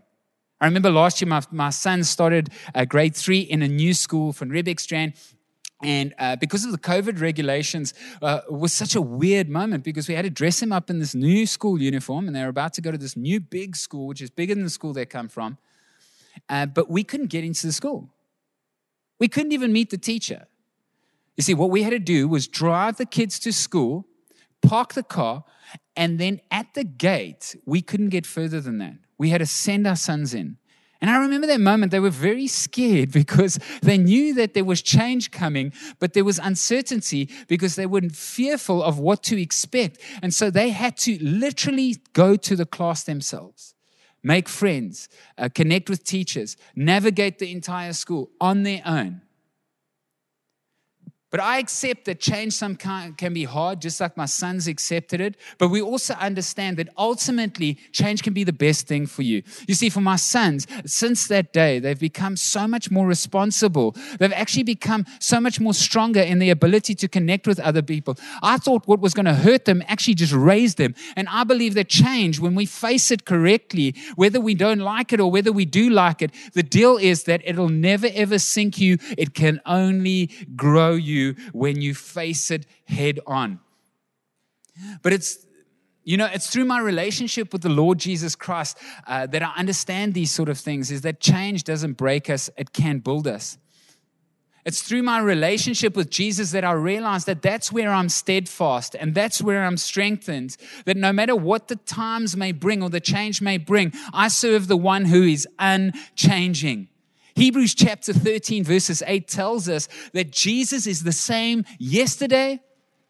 I 0.61 0.67
remember 0.67 0.91
last 0.91 1.21
year, 1.21 1.29
my, 1.29 1.43
my 1.53 1.71
son 1.71 2.03
started 2.03 2.51
uh, 2.75 2.85
grade 2.85 3.15
three 3.15 3.41
in 3.41 3.63
a 3.63 3.69
new 3.69 3.95
school 3.95 4.33
from 4.33 4.51
Strand. 4.79 5.15
And 5.81 6.13
uh, 6.19 6.35
because 6.35 6.65
of 6.65 6.73
the 6.73 6.79
COVID 6.79 7.21
regulations, 7.21 7.95
uh, 8.21 8.41
it 8.49 8.53
was 8.53 8.73
such 8.73 8.97
a 8.97 9.01
weird 9.01 9.49
moment 9.49 9.85
because 9.85 10.09
we 10.09 10.15
had 10.15 10.25
to 10.25 10.31
dress 10.31 10.61
him 10.61 10.73
up 10.73 10.91
in 10.91 10.99
this 10.99 11.15
new 11.15 11.47
school 11.47 11.81
uniform, 11.81 12.27
and 12.27 12.35
they 12.35 12.43
were 12.43 12.49
about 12.49 12.73
to 12.75 12.81
go 12.81 12.91
to 12.91 12.99
this 12.99 13.17
new 13.17 13.39
big 13.39 13.77
school, 13.77 14.09
which 14.09 14.21
is 14.21 14.31
bigger 14.31 14.57
than 14.57 14.65
the 14.65 14.71
school 14.71 14.93
they 14.93 15.07
come 15.07 15.29
from. 15.29 15.57
Uh, 16.49 16.67
but 16.67 16.91
we 16.91 17.05
couldn't 17.05 17.29
get 17.29 17.45
into 17.45 17.65
the 17.65 17.73
school. 17.73 18.11
We 19.21 19.29
couldn't 19.29 19.53
even 19.53 19.73
meet 19.73 19.91
the 19.91 19.99
teacher. 19.99 20.49
You 21.37 21.43
see, 21.43 21.55
what 21.55 21.71
we 21.71 21.85
had 21.85 21.91
to 21.91 22.01
do 22.01 22.27
was 22.27 22.49
drive 22.49 22.97
the 22.97 23.07
kids 23.07 23.39
to 23.41 23.53
school, 23.53 24.09
park 24.63 24.95
the 24.95 25.05
car, 25.05 25.45
and 25.95 26.19
then 26.19 26.41
at 26.51 26.75
the 26.75 26.83
gate, 26.83 27.55
we 27.65 27.83
couldn't 27.83 28.09
get 28.09 28.27
further 28.27 28.61
than 28.61 28.79
that. 28.79 28.97
We 29.19 29.31
had 29.31 29.39
to 29.39 29.47
send 29.47 29.87
our 29.87 29.97
sons 29.97 30.33
in. 30.33 30.57
And 31.01 31.11
I 31.11 31.19
remember 31.19 31.47
that 31.47 31.61
moment, 31.61 31.93
they 31.93 32.01
were 32.01 32.11
very 32.11 32.47
scared 32.47 33.13
because 33.21 33.59
they 33.83 33.99
knew 33.99 34.35
that 34.35 34.55
there 34.55 34.65
was 34.65 34.83
change 34.83 35.31
coming, 35.31 35.73
but 35.99 36.13
there 36.13 36.25
was 36.25 36.39
uncertainty 36.39 37.29
because 37.47 37.77
they 37.77 37.87
were 37.87 38.03
fearful 38.09 38.83
of 38.83 38.99
what 38.99 39.23
to 39.25 39.41
expect. 39.41 40.01
And 40.23 40.35
so 40.35 40.51
they 40.51 40.71
had 40.71 40.97
to 40.99 41.19
literally 41.23 41.97
go 42.13 42.37
to 42.37 42.57
the 42.57 42.67
class 42.67 43.05
themselves, 43.05 43.75
make 44.23 44.49
friends, 44.49 45.09
uh, 45.37 45.49
connect 45.55 45.89
with 45.89 46.05
teachers, 46.05 46.57
navigate 46.75 47.39
the 47.39 47.53
entire 47.53 47.93
school 47.93 48.31
on 48.41 48.65
their 48.65 48.83
own. 48.85 49.23
But 51.31 51.41
I 51.41 51.59
accept 51.59 52.07
that 52.07 52.21
change 52.21 52.55
some 52.55 52.75
can 52.75 53.35
be 53.35 53.45
hard, 53.45 53.83
just 53.83 54.01
like 54.01 54.17
my 54.17 54.25
sons 54.25 54.67
accepted 54.67 55.21
it. 55.21 55.37
But 55.59 55.69
we 55.69 55.83
also 55.83 56.15
understand 56.15 56.79
that 56.79 56.89
ultimately 56.97 57.79
change 57.93 58.23
can 58.23 58.33
be 58.33 58.45
the 58.45 58.53
best 58.53 58.87
thing 58.87 59.07
for 59.07 59.21
you. 59.21 59.43
You 59.67 59.75
see, 59.75 59.91
for 59.91 60.01
my 60.01 60.17
sons, 60.17 60.67
since 60.87 61.29
that 61.29 61.53
day, 61.53 61.81
they've 61.81 62.01
become 62.01 62.37
so 62.37 62.67
much 62.67 62.91
more 62.91 63.07
responsible. 63.07 63.95
They've 64.19 64.33
actually 64.33 64.63
become 64.63 65.05
so 65.21 65.39
much 65.39 65.61
more 65.61 65.75
stronger 65.75 66.23
in 66.23 66.39
the 66.39 66.49
ability 66.49 66.95
to 66.95 67.09
connect 67.09 67.47
with 67.47 67.61
other 67.61 67.83
people. 67.83 68.17
I 68.43 68.57
thought 68.57 68.87
what 68.87 69.01
was 69.01 69.13
going 69.13 69.27
to 69.27 69.35
hurt 69.35 69.67
them 69.67 69.83
actually 69.87 70.15
just 70.15 70.33
raised 70.33 70.79
them. 70.79 70.95
And 71.15 71.29
I 71.29 71.45
believe 71.45 71.75
that 71.75 71.91
change, 71.91 72.41
when 72.41 72.55
we 72.55 72.65
face 72.65 73.11
it 73.11 73.27
correctly, 73.27 73.95
whether 74.17 74.41
we 74.41 74.55
don't 74.55 74.81
like 74.81 75.13
it 75.13 75.21
or 75.21 75.31
whether 75.31 75.53
we 75.53 75.67
do 75.67 75.91
like 75.91 76.23
it, 76.23 76.31
the 76.55 76.63
deal 76.63 76.97
is 76.97 77.25
that 77.25 77.43
it'll 77.45 77.69
never 77.69 78.09
ever 78.15 78.39
sink 78.39 78.79
you. 78.79 78.97
It 79.19 79.35
can 79.35 79.61
only 79.67 80.31
grow 80.57 80.93
you 80.93 81.18
you 81.19 81.35
when 81.53 81.81
you 81.81 81.95
face 81.95 82.51
it 82.51 82.67
head 82.87 83.21
on. 83.27 83.61
But 85.03 85.13
it's 85.13 85.45
you 86.05 86.17
know, 86.17 86.25
it's 86.25 86.49
through 86.49 86.65
my 86.65 86.81
relationship 86.81 87.53
with 87.53 87.61
the 87.61 87.69
Lord 87.69 87.99
Jesus 87.99 88.35
Christ 88.35 88.79
uh, 89.07 89.27
that 89.27 89.43
I 89.43 89.53
understand 89.59 90.15
these 90.15 90.31
sort 90.31 90.49
of 90.49 90.59
things 90.59 90.91
is 90.91 91.03
that 91.03 91.21
change 91.21 91.65
doesn't 91.65 91.99
break 91.99 92.31
us, 92.31 92.49
it 92.57 92.73
can 92.73 93.01
build 93.01 93.27
us. 93.27 93.59
It's 94.65 94.83
through 94.83 95.03
my 95.03 95.19
relationship 95.19 95.97
with 95.97 96.09
Jesus 96.11 96.51
that 96.53 96.65
I 96.65 96.73
realize 96.73 97.27
that 97.27 97.43
that's 97.43 97.71
where 97.71 97.91
I'm 97.91 98.09
steadfast 98.09 98.97
and 98.99 99.15
that's 99.15 99.43
where 99.43 99.65
I'm 99.65 99.77
strengthened. 99.77 100.57
That 100.87 100.97
no 100.97 101.13
matter 101.13 101.37
what 101.37 101.69
the 101.69 101.77
times 101.77 102.37
may 102.37 102.53
bring 102.53 102.83
or 102.83 102.89
the 102.89 103.01
change 103.01 103.43
may 103.43 103.59
bring, 103.59 103.93
I 104.13 104.29
serve 104.29 104.67
the 104.67 104.77
one 104.79 105.05
who 105.05 105.23
is 105.23 105.47
unchanging. 105.59 106.89
Hebrews 107.39 107.73
chapter 107.77 108.13
13, 108.13 108.65
verses 108.65 109.01
8 109.07 109.29
tells 109.29 109.69
us 109.69 109.89
that 110.13 110.33
Jesus 110.33 110.89
is 110.89 111.05
the 111.05 111.13
same 111.13 111.65
yesterday, 111.79 112.59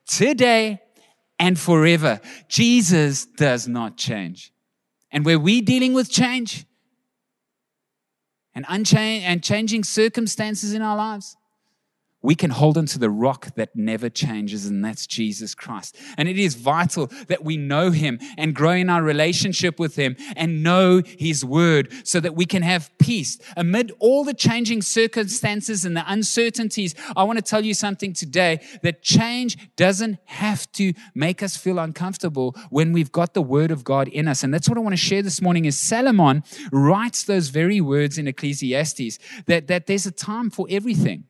today, 0.06 0.82
and 1.38 1.58
forever. 1.58 2.20
Jesus 2.46 3.24
does 3.24 3.66
not 3.66 3.96
change. 3.96 4.52
And 5.10 5.24
where 5.24 5.38
we're 5.38 5.62
dealing 5.62 5.94
with 5.94 6.10
change 6.10 6.66
and, 8.54 8.66
unchanging 8.68 9.24
and 9.24 9.42
changing 9.42 9.82
circumstances 9.82 10.74
in 10.74 10.82
our 10.82 10.96
lives, 10.98 11.37
we 12.20 12.34
can 12.34 12.50
hold 12.50 12.76
on 12.76 12.86
to 12.86 12.98
the 12.98 13.10
rock 13.10 13.54
that 13.54 13.76
never 13.76 14.08
changes, 14.08 14.66
and 14.66 14.84
that's 14.84 15.06
Jesus 15.06 15.54
Christ. 15.54 15.96
And 16.16 16.28
it 16.28 16.36
is 16.36 16.56
vital 16.56 17.10
that 17.28 17.44
we 17.44 17.56
know 17.56 17.92
Him 17.92 18.18
and 18.36 18.54
grow 18.54 18.72
in 18.72 18.90
our 18.90 19.02
relationship 19.02 19.78
with 19.78 19.94
Him 19.94 20.16
and 20.36 20.62
know 20.62 21.00
His 21.04 21.44
Word 21.44 21.92
so 22.02 22.18
that 22.18 22.34
we 22.34 22.44
can 22.44 22.62
have 22.62 22.90
peace. 22.98 23.38
Amid 23.56 23.92
all 24.00 24.24
the 24.24 24.34
changing 24.34 24.82
circumstances 24.82 25.84
and 25.84 25.96
the 25.96 26.04
uncertainties, 26.10 26.94
I 27.16 27.22
want 27.22 27.38
to 27.38 27.44
tell 27.44 27.64
you 27.64 27.72
something 27.72 28.12
today 28.12 28.60
that 28.82 29.02
change 29.02 29.56
doesn't 29.76 30.18
have 30.24 30.70
to 30.72 30.94
make 31.14 31.40
us 31.40 31.56
feel 31.56 31.78
uncomfortable 31.78 32.56
when 32.70 32.92
we've 32.92 33.12
got 33.12 33.34
the 33.34 33.42
Word 33.42 33.70
of 33.70 33.84
God 33.84 34.08
in 34.08 34.26
us. 34.26 34.42
And 34.42 34.52
that's 34.52 34.68
what 34.68 34.76
I 34.76 34.80
want 34.80 34.94
to 34.94 34.96
share 34.96 35.22
this 35.22 35.40
morning 35.40 35.66
is 35.66 35.78
Solomon 35.78 36.42
writes 36.72 37.22
those 37.22 37.48
very 37.48 37.80
words 37.80 38.18
in 38.18 38.26
Ecclesiastes 38.26 39.18
that, 39.46 39.68
that 39.68 39.86
there's 39.86 40.06
a 40.06 40.10
time 40.10 40.50
for 40.50 40.66
everything. 40.68 41.24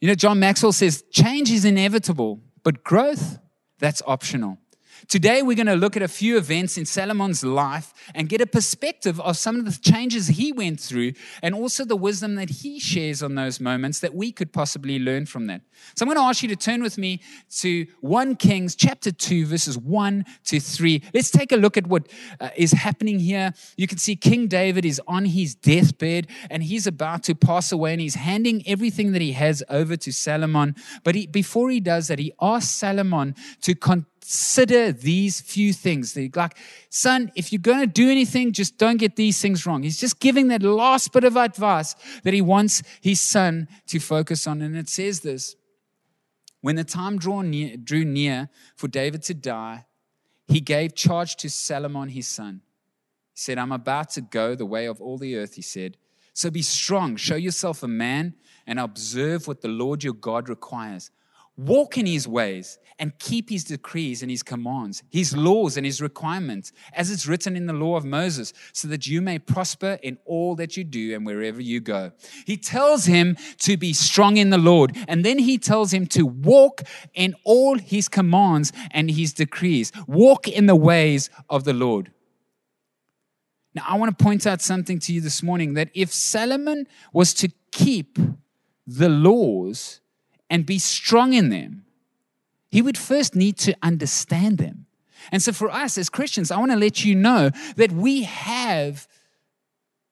You 0.00 0.08
know, 0.08 0.14
John 0.14 0.38
Maxwell 0.38 0.72
says 0.72 1.04
change 1.10 1.50
is 1.50 1.64
inevitable, 1.64 2.40
but 2.62 2.84
growth, 2.84 3.38
that's 3.78 4.02
optional. 4.06 4.58
Today, 5.06 5.42
we're 5.42 5.56
going 5.56 5.66
to 5.66 5.76
look 5.76 5.96
at 5.96 6.02
a 6.02 6.08
few 6.08 6.36
events 6.36 6.76
in 6.76 6.84
Solomon's 6.84 7.44
life 7.44 7.94
and 8.14 8.28
get 8.28 8.40
a 8.40 8.46
perspective 8.46 9.20
of 9.20 9.36
some 9.36 9.58
of 9.58 9.64
the 9.64 9.78
changes 9.80 10.26
he 10.28 10.52
went 10.52 10.80
through 10.80 11.12
and 11.42 11.54
also 11.54 11.84
the 11.84 11.96
wisdom 11.96 12.34
that 12.34 12.50
he 12.50 12.80
shares 12.80 13.22
on 13.22 13.36
those 13.36 13.60
moments 13.60 14.00
that 14.00 14.14
we 14.14 14.32
could 14.32 14.52
possibly 14.52 14.98
learn 14.98 15.26
from 15.26 15.46
that. 15.46 15.62
So, 15.94 16.04
I'm 16.04 16.08
going 16.08 16.18
to 16.18 16.28
ask 16.28 16.42
you 16.42 16.48
to 16.48 16.56
turn 16.56 16.82
with 16.82 16.98
me 16.98 17.20
to 17.58 17.86
1 18.00 18.36
Kings 18.36 18.74
chapter 18.74 19.12
2, 19.12 19.46
verses 19.46 19.78
1 19.78 20.24
to 20.46 20.60
3. 20.60 21.02
Let's 21.14 21.30
take 21.30 21.52
a 21.52 21.56
look 21.56 21.76
at 21.76 21.86
what 21.86 22.08
uh, 22.40 22.50
is 22.56 22.72
happening 22.72 23.20
here. 23.20 23.52
You 23.76 23.86
can 23.86 23.98
see 23.98 24.16
King 24.16 24.48
David 24.48 24.84
is 24.84 25.00
on 25.06 25.26
his 25.26 25.54
deathbed 25.54 26.26
and 26.50 26.62
he's 26.62 26.86
about 26.86 27.22
to 27.24 27.34
pass 27.34 27.70
away 27.70 27.92
and 27.92 28.00
he's 28.00 28.16
handing 28.16 28.66
everything 28.66 29.12
that 29.12 29.22
he 29.22 29.32
has 29.32 29.62
over 29.68 29.96
to 29.96 30.12
Solomon. 30.12 30.74
But 31.04 31.14
he, 31.14 31.26
before 31.26 31.70
he 31.70 31.80
does 31.80 32.08
that, 32.08 32.18
he 32.18 32.32
asks 32.40 32.72
Solomon 32.72 33.34
to 33.62 33.74
continue 33.74 34.17
consider 34.20 34.92
these 34.92 35.40
few 35.40 35.72
things. 35.72 36.16
Like, 36.34 36.56
son, 36.90 37.32
if 37.34 37.52
you're 37.52 37.60
going 37.60 37.80
to 37.80 37.86
do 37.86 38.10
anything, 38.10 38.52
just 38.52 38.78
don't 38.78 38.98
get 38.98 39.16
these 39.16 39.40
things 39.40 39.66
wrong. 39.66 39.82
He's 39.82 39.98
just 39.98 40.20
giving 40.20 40.48
that 40.48 40.62
last 40.62 41.12
bit 41.12 41.24
of 41.24 41.36
advice 41.36 41.94
that 42.24 42.34
he 42.34 42.42
wants 42.42 42.82
his 43.00 43.20
son 43.20 43.68
to 43.86 43.98
focus 43.98 44.46
on. 44.46 44.60
And 44.62 44.76
it 44.76 44.88
says 44.88 45.20
this 45.20 45.56
When 46.60 46.76
the 46.76 46.84
time 46.84 47.18
drew 47.18 47.42
near, 47.42 47.76
drew 47.76 48.04
near 48.04 48.50
for 48.76 48.88
David 48.88 49.22
to 49.24 49.34
die, 49.34 49.86
he 50.46 50.60
gave 50.60 50.94
charge 50.94 51.36
to 51.36 51.50
Solomon 51.50 52.08
his 52.08 52.26
son. 52.26 52.62
He 53.34 53.40
said, 53.40 53.58
I'm 53.58 53.72
about 53.72 54.10
to 54.10 54.20
go 54.20 54.54
the 54.54 54.66
way 54.66 54.86
of 54.86 55.00
all 55.00 55.18
the 55.18 55.36
earth, 55.36 55.54
he 55.54 55.62
said. 55.62 55.96
So 56.32 56.50
be 56.50 56.62
strong, 56.62 57.16
show 57.16 57.34
yourself 57.36 57.82
a 57.82 57.88
man, 57.88 58.34
and 58.66 58.78
observe 58.78 59.48
what 59.48 59.60
the 59.60 59.68
Lord 59.68 60.04
your 60.04 60.14
God 60.14 60.48
requires. 60.48 61.10
Walk 61.56 61.98
in 61.98 62.06
his 62.06 62.28
ways 62.28 62.78
and 62.98 63.18
keep 63.18 63.50
his 63.50 63.64
decrees 63.64 64.22
and 64.22 64.30
his 64.30 64.42
commands, 64.42 65.02
his 65.10 65.36
laws 65.36 65.76
and 65.76 65.86
his 65.86 66.00
requirements, 66.00 66.72
as 66.92 67.10
it's 67.10 67.26
written 67.26 67.56
in 67.56 67.66
the 67.66 67.72
law 67.72 67.96
of 67.96 68.04
Moses, 68.04 68.52
so 68.72 68.88
that 68.88 69.06
you 69.06 69.20
may 69.20 69.38
prosper 69.38 69.98
in 70.02 70.18
all 70.24 70.54
that 70.56 70.76
you 70.76 70.84
do 70.84 71.14
and 71.14 71.24
wherever 71.24 71.60
you 71.60 71.80
go. 71.80 72.12
He 72.46 72.56
tells 72.56 73.04
him 73.04 73.36
to 73.58 73.76
be 73.76 73.92
strong 73.92 74.36
in 74.36 74.50
the 74.50 74.58
Lord, 74.58 74.96
and 75.06 75.24
then 75.24 75.38
he 75.38 75.58
tells 75.58 75.92
him 75.92 76.06
to 76.08 76.26
walk 76.26 76.82
in 77.14 77.34
all 77.44 77.78
his 77.78 78.08
commands 78.08 78.72
and 78.90 79.10
his 79.10 79.32
decrees. 79.32 79.92
Walk 80.06 80.48
in 80.48 80.66
the 80.66 80.76
ways 80.76 81.30
of 81.48 81.64
the 81.64 81.74
Lord. 81.74 82.10
Now, 83.74 83.84
I 83.88 83.96
want 83.96 84.16
to 84.16 84.24
point 84.24 84.46
out 84.46 84.60
something 84.60 84.98
to 85.00 85.12
you 85.12 85.20
this 85.20 85.42
morning 85.42 85.74
that 85.74 85.90
if 85.94 86.12
Solomon 86.12 86.86
was 87.12 87.32
to 87.34 87.50
keep 87.70 88.18
the 88.86 89.08
laws, 89.08 90.00
and 90.50 90.64
be 90.64 90.78
strong 90.78 91.32
in 91.32 91.50
them, 91.50 91.84
he 92.70 92.82
would 92.82 92.98
first 92.98 93.34
need 93.34 93.56
to 93.58 93.76
understand 93.82 94.58
them. 94.58 94.86
And 95.32 95.42
so, 95.42 95.52
for 95.52 95.70
us 95.70 95.98
as 95.98 96.08
Christians, 96.08 96.50
I 96.50 96.58
want 96.58 96.70
to 96.72 96.78
let 96.78 97.04
you 97.04 97.14
know 97.14 97.50
that 97.76 97.92
we 97.92 98.22
have 98.22 99.08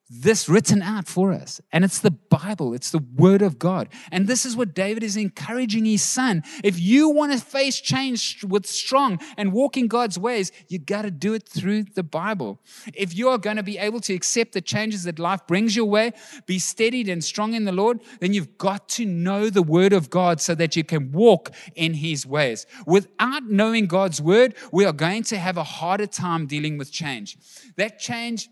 this 0.08 0.48
written 0.48 0.82
out 0.82 1.06
for 1.06 1.32
us. 1.32 1.60
And 1.72 1.84
it's 1.84 1.98
the 1.98 2.12
Bible, 2.12 2.74
it's 2.74 2.90
the 2.90 3.04
Word 3.16 3.42
of 3.42 3.58
God. 3.58 3.88
And 4.12 4.26
this 4.26 4.46
is 4.46 4.56
what 4.56 4.74
David 4.74 5.02
is 5.02 5.16
encouraging 5.16 5.84
his 5.84 6.02
son. 6.02 6.42
If 6.62 6.80
you 6.80 7.08
want 7.08 7.32
to 7.32 7.38
face 7.38 7.80
change 7.80 8.44
with 8.44 8.66
strong 8.66 9.18
and 9.36 9.52
walk 9.52 9.76
in 9.76 9.88
God's 9.88 10.18
ways, 10.18 10.52
you 10.68 10.78
got 10.78 11.02
to 11.02 11.10
do 11.10 11.34
it 11.34 11.48
through 11.48 11.84
the 11.94 12.02
Bible. 12.02 12.60
If 12.94 13.16
you 13.16 13.28
are 13.30 13.38
going 13.38 13.56
to 13.56 13.62
be 13.62 13.78
able 13.78 14.00
to 14.00 14.14
accept 14.14 14.52
the 14.52 14.60
changes 14.60 15.04
that 15.04 15.18
life 15.18 15.46
brings 15.46 15.74
your 15.74 15.86
way, 15.86 16.12
be 16.46 16.58
steadied 16.58 17.08
and 17.08 17.24
strong 17.24 17.54
in 17.54 17.64
the 17.64 17.72
Lord, 17.72 18.00
then 18.20 18.32
you've 18.32 18.58
got 18.58 18.88
to 18.90 19.04
know 19.04 19.50
the 19.50 19.62
Word 19.62 19.92
of 19.92 20.10
God 20.10 20.40
so 20.40 20.54
that 20.54 20.76
you 20.76 20.84
can 20.84 21.10
walk 21.10 21.50
in 21.74 21.94
His 21.94 22.24
ways. 22.24 22.66
Without 22.86 23.44
knowing 23.44 23.86
God's 23.86 24.22
Word, 24.22 24.54
we 24.72 24.84
are 24.84 24.92
going 24.92 25.24
to 25.24 25.38
have 25.38 25.56
a 25.56 25.64
harder 25.64 26.06
time 26.06 26.46
dealing 26.46 26.78
with 26.78 26.92
change. 26.92 27.36
That 27.76 27.98
change 27.98 28.48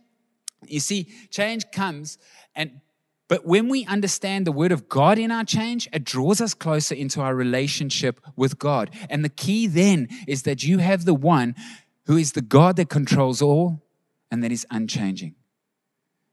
you 0.69 0.81
see, 0.81 1.09
change 1.31 1.65
comes 1.73 2.19
and 2.55 2.81
but 3.27 3.47
when 3.47 3.69
we 3.69 3.87
understand 3.87 4.47
the 4.47 4.53
word 4.53 4.71
of 4.71 4.89
God 4.89 5.19
in 5.19 5.31
our 5.31 5.45
change, 5.45 5.89
it 5.93 6.05
draws 6.05 6.41
us 6.41 6.53
closer 6.53 6.95
into 6.95 7.23
our 7.23 7.35
relationship 7.35 8.21
with 8.37 8.59
God. 8.59 8.91
And 9.09 9.25
the 9.25 9.31
key 9.31 9.67
then 9.67 10.09
is 10.29 10.43
that 10.43 10.63
you 10.63 10.79
have 10.79 11.05
the 11.05 11.15
one 11.15 11.55
who 12.07 12.19
is 12.19 12.33
the 12.33 12.43
God 12.43 12.77
that 12.77 12.91
controls 12.91 13.41
all 13.41 13.83
and 14.31 14.45
that 14.45 14.53
is 14.53 14.67
unchanging. 14.71 15.35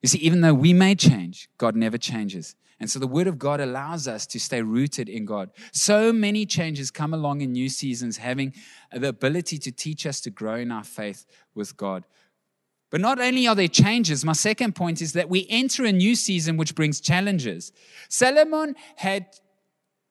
You 0.01 0.09
see, 0.09 0.19
even 0.19 0.41
though 0.41 0.53
we 0.53 0.73
may 0.73 0.95
change, 0.95 1.47
God 1.57 1.75
never 1.75 1.97
changes. 1.97 2.55
And 2.79 2.89
so 2.89 2.97
the 2.97 3.07
word 3.07 3.27
of 3.27 3.37
God 3.37 3.61
allows 3.61 4.07
us 4.07 4.25
to 4.27 4.39
stay 4.39 4.61
rooted 4.63 5.07
in 5.07 5.23
God. 5.23 5.51
So 5.71 6.11
many 6.11 6.47
changes 6.47 6.89
come 6.89 7.13
along 7.13 7.41
in 7.41 7.51
new 7.51 7.69
seasons, 7.69 8.17
having 8.17 8.53
the 8.91 9.09
ability 9.09 9.59
to 9.59 9.71
teach 9.71 10.05
us 10.07 10.19
to 10.21 10.31
grow 10.31 10.55
in 10.55 10.71
our 10.71 10.83
faith 10.83 11.27
with 11.53 11.77
God. 11.77 12.05
But 12.91 13.01
not 13.01 13.19
only 13.19 13.47
are 13.47 13.55
there 13.55 13.69
changes, 13.69 14.23
my 14.23 14.33
second 14.33 14.75
point 14.75 15.01
is 15.01 15.13
that 15.13 15.29
we 15.29 15.47
enter 15.49 15.85
a 15.85 15.93
new 15.93 16.13
season 16.13 16.57
which 16.57 16.75
brings 16.75 16.99
challenges. 16.99 17.71
Solomon 18.09 18.75
had 18.97 19.27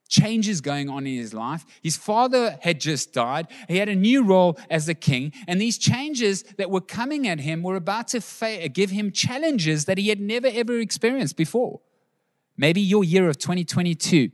changes 0.09 0.63
going 0.63 0.89
on 0.89 1.07
in 1.07 1.15
his 1.15 1.35
life. 1.35 1.65
His 1.83 1.97
father 1.97 2.59
had 2.63 2.81
just 2.81 3.13
died. 3.13 3.49
He 3.69 3.77
had 3.77 3.91
a 3.91 3.95
new 3.95 4.25
role 4.25 4.59
as 4.71 4.89
a 4.89 4.95
king. 4.95 5.33
And 5.47 5.61
these 5.61 5.77
changes 5.77 6.43
that 6.57 6.71
were 6.71 6.81
coming 6.81 7.29
at 7.29 7.39
him 7.39 7.63
were 7.63 7.77
about 7.77 8.09
to 8.09 8.21
fa- 8.23 8.69
give 8.71 8.91
him 8.91 9.13
challenges 9.13 9.85
that 9.85 9.99
he 9.99 10.09
had 10.09 10.19
never 10.19 10.49
ever 10.49 10.79
experienced 10.79 11.37
before. 11.37 11.81
Maybe 12.57 12.81
your 12.81 13.05
year 13.05 13.29
of 13.29 13.39
2022. 13.39 14.31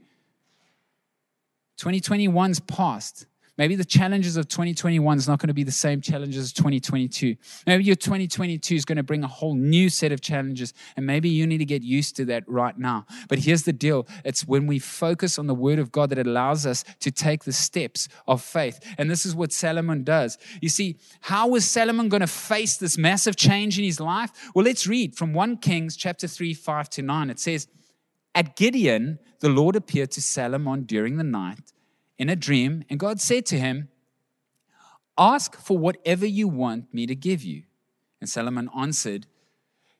2021's 1.77 2.61
past. 2.61 3.27
Maybe 3.57 3.75
the 3.75 3.85
challenges 3.85 4.37
of 4.37 4.47
2021 4.47 5.17
is 5.17 5.27
not 5.27 5.39
going 5.39 5.47
to 5.47 5.53
be 5.53 5.63
the 5.63 5.71
same 5.71 5.99
challenges 5.99 6.37
as 6.37 6.53
2022. 6.53 7.35
Maybe 7.65 7.83
your 7.83 7.95
2022 7.95 8.75
is 8.75 8.85
going 8.85 8.97
to 8.97 9.03
bring 9.03 9.23
a 9.23 9.27
whole 9.27 9.55
new 9.55 9.89
set 9.89 10.11
of 10.11 10.21
challenges, 10.21 10.73
and 10.95 11.05
maybe 11.05 11.29
you 11.29 11.47
need 11.47 11.57
to 11.57 11.65
get 11.65 11.81
used 11.81 12.15
to 12.17 12.25
that 12.25 12.43
right 12.47 12.77
now. 12.77 13.05
But 13.27 13.39
here's 13.39 13.63
the 13.63 13.73
deal 13.73 14.07
it's 14.23 14.47
when 14.47 14.67
we 14.67 14.77
focus 14.77 15.39
on 15.39 15.47
the 15.47 15.55
Word 15.55 15.79
of 15.79 15.91
God 15.91 16.11
that 16.11 16.19
allows 16.19 16.65
us 16.65 16.83
to 16.99 17.11
take 17.11 17.45
the 17.45 17.53
steps 17.53 18.07
of 18.27 18.43
faith. 18.43 18.79
And 18.97 19.09
this 19.09 19.25
is 19.25 19.35
what 19.35 19.51
Solomon 19.51 20.03
does. 20.03 20.37
You 20.61 20.69
see, 20.69 20.97
how 21.21 21.47
was 21.47 21.65
Solomon 21.65 22.09
going 22.09 22.21
to 22.21 22.27
face 22.27 22.77
this 22.77 22.97
massive 22.97 23.35
change 23.35 23.79
in 23.79 23.83
his 23.83 23.99
life? 23.99 24.31
Well, 24.53 24.65
let's 24.65 24.85
read 24.85 25.15
from 25.15 25.33
1 25.33 25.57
Kings 25.57 25.95
chapter 25.97 26.27
3, 26.27 26.53
5 26.53 26.89
to 26.91 27.01
9. 27.01 27.29
It 27.31 27.39
says, 27.39 27.67
At 28.35 28.55
Gibeon, 28.55 29.17
the 29.39 29.49
Lord 29.49 29.75
appeared 29.75 30.11
to 30.11 30.21
Solomon 30.21 30.83
during 30.83 31.17
the 31.17 31.23
night 31.23 31.73
in 32.17 32.29
a 32.29 32.35
dream, 32.35 32.83
and 32.89 32.99
God 32.99 33.21
said 33.21 33.45
to 33.47 33.59
him, 33.59 33.89
Ask 35.17 35.55
for 35.55 35.77
whatever 35.77 36.25
you 36.25 36.47
want 36.47 36.93
me 36.93 37.07
to 37.07 37.15
give 37.15 37.43
you. 37.43 37.63
And 38.21 38.29
Solomon 38.29 38.69
answered, 38.77 39.27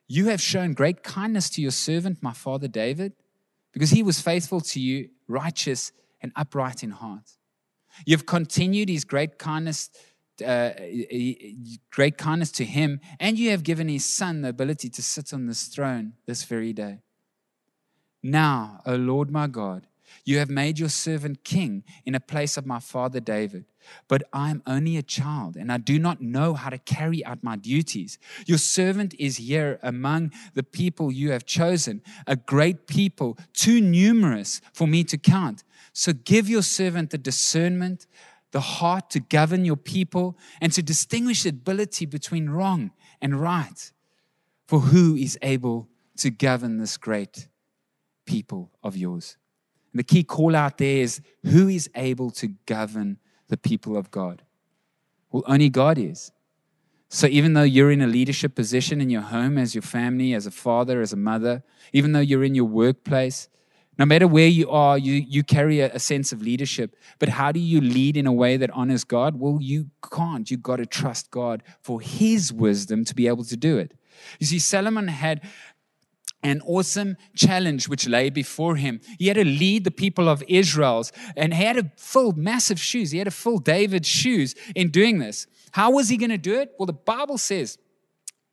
You 0.06 0.26
have 0.26 0.40
shown 0.40 0.74
great 0.74 1.02
kindness 1.02 1.50
to 1.50 1.62
your 1.62 1.70
servant, 1.70 2.22
my 2.22 2.32
father 2.32 2.68
David, 2.68 3.12
because 3.72 3.90
he 3.90 4.02
was 4.02 4.20
faithful 4.20 4.60
to 4.60 4.80
you, 4.80 5.10
righteous 5.26 5.92
and 6.20 6.32
upright 6.36 6.82
in 6.82 6.90
heart. 6.90 7.36
You've 8.06 8.26
continued 8.26 8.88
his 8.88 9.04
great 9.04 9.38
kindness. 9.38 9.90
Uh, 10.46 10.70
great 11.90 12.16
kindness 12.16 12.52
to 12.52 12.64
him, 12.64 13.00
and 13.18 13.36
you 13.36 13.50
have 13.50 13.64
given 13.64 13.88
his 13.88 14.04
son 14.04 14.42
the 14.42 14.48
ability 14.48 14.88
to 14.88 15.02
sit 15.02 15.34
on 15.34 15.46
this 15.46 15.64
throne 15.64 16.12
this 16.26 16.44
very 16.44 16.72
day. 16.72 17.00
Now, 18.22 18.80
O 18.86 18.94
Lord 18.94 19.32
my 19.32 19.48
God, 19.48 19.88
you 20.24 20.38
have 20.38 20.50
made 20.50 20.78
your 20.78 20.88
servant 20.88 21.44
king 21.44 21.84
in 22.04 22.14
a 22.14 22.20
place 22.20 22.56
of 22.56 22.66
my 22.66 22.80
father 22.80 23.20
David. 23.20 23.64
But 24.08 24.22
I 24.32 24.50
am 24.50 24.62
only 24.66 24.96
a 24.96 25.02
child, 25.02 25.56
and 25.56 25.72
I 25.72 25.78
do 25.78 25.98
not 25.98 26.20
know 26.20 26.54
how 26.54 26.70
to 26.70 26.78
carry 26.78 27.24
out 27.24 27.42
my 27.42 27.56
duties. 27.56 28.18
Your 28.46 28.58
servant 28.58 29.14
is 29.18 29.36
here 29.38 29.78
among 29.82 30.32
the 30.54 30.62
people 30.62 31.10
you 31.10 31.30
have 31.30 31.46
chosen, 31.46 32.02
a 32.26 32.36
great 32.36 32.86
people, 32.86 33.38
too 33.52 33.80
numerous 33.80 34.60
for 34.72 34.86
me 34.86 35.04
to 35.04 35.18
count. 35.18 35.64
So 35.92 36.12
give 36.12 36.48
your 36.48 36.62
servant 36.62 37.10
the 37.10 37.18
discernment, 37.18 38.06
the 38.52 38.60
heart 38.60 39.10
to 39.10 39.20
govern 39.20 39.64
your 39.64 39.76
people, 39.76 40.36
and 40.60 40.72
to 40.72 40.82
distinguish 40.82 41.42
the 41.42 41.50
ability 41.50 42.06
between 42.06 42.50
wrong 42.50 42.92
and 43.20 43.40
right. 43.40 43.92
For 44.66 44.80
who 44.80 45.16
is 45.16 45.38
able 45.42 45.88
to 46.18 46.30
govern 46.30 46.78
this 46.78 46.96
great 46.96 47.48
people 48.26 48.70
of 48.82 48.96
yours? 48.96 49.36
The 49.98 50.04
key 50.04 50.22
call 50.22 50.54
out 50.54 50.78
there 50.78 50.98
is 50.98 51.20
who 51.44 51.68
is 51.68 51.90
able 51.94 52.30
to 52.32 52.48
govern 52.66 53.18
the 53.48 53.56
people 53.56 53.96
of 53.96 54.10
God? 54.10 54.42
Well, 55.30 55.44
only 55.46 55.68
God 55.68 55.98
is. 55.98 56.32
So 57.10 57.26
even 57.26 57.54
though 57.54 57.62
you're 57.62 57.90
in 57.90 58.02
a 58.02 58.06
leadership 58.06 58.54
position 58.54 59.00
in 59.00 59.08
your 59.08 59.22
home, 59.22 59.56
as 59.56 59.74
your 59.74 59.82
family, 59.82 60.34
as 60.34 60.46
a 60.46 60.50
father, 60.50 61.00
as 61.00 61.12
a 61.12 61.16
mother, 61.16 61.62
even 61.92 62.12
though 62.12 62.20
you're 62.20 62.44
in 62.44 62.54
your 62.54 62.66
workplace, 62.66 63.48
no 63.98 64.04
matter 64.04 64.28
where 64.28 64.46
you 64.46 64.70
are, 64.70 64.96
you, 64.96 65.14
you 65.14 65.42
carry 65.42 65.80
a, 65.80 65.92
a 65.92 65.98
sense 65.98 66.32
of 66.32 66.42
leadership. 66.42 66.94
But 67.18 67.30
how 67.30 67.50
do 67.50 67.58
you 67.58 67.80
lead 67.80 68.16
in 68.16 68.26
a 68.26 68.32
way 68.32 68.56
that 68.56 68.70
honors 68.70 69.04
God? 69.04 69.40
Well, 69.40 69.58
you 69.60 69.90
can't. 70.12 70.50
You've 70.50 70.62
got 70.62 70.76
to 70.76 70.86
trust 70.86 71.30
God 71.30 71.62
for 71.80 72.00
His 72.00 72.52
wisdom 72.52 73.04
to 73.06 73.14
be 73.14 73.26
able 73.26 73.44
to 73.44 73.56
do 73.56 73.78
it. 73.78 73.94
You 74.38 74.46
see, 74.46 74.58
Solomon 74.58 75.08
had 75.08 75.42
an 76.42 76.60
awesome 76.66 77.16
challenge 77.34 77.88
which 77.88 78.06
lay 78.06 78.30
before 78.30 78.76
him. 78.76 79.00
He 79.18 79.26
had 79.26 79.36
to 79.36 79.44
lead 79.44 79.84
the 79.84 79.90
people 79.90 80.28
of 80.28 80.42
Israel's 80.46 81.12
and 81.36 81.52
he 81.52 81.62
had 81.62 81.76
to 81.76 81.90
fill 81.96 82.32
massive 82.32 82.80
shoes. 82.80 83.10
He 83.10 83.18
had 83.18 83.24
to 83.24 83.30
fill 83.30 83.58
David's 83.58 84.08
shoes 84.08 84.54
in 84.74 84.90
doing 84.90 85.18
this. 85.18 85.46
How 85.72 85.90
was 85.90 86.08
he 86.08 86.16
going 86.16 86.30
to 86.30 86.38
do 86.38 86.60
it? 86.60 86.72
Well, 86.78 86.86
the 86.86 86.92
Bible 86.92 87.38
says 87.38 87.78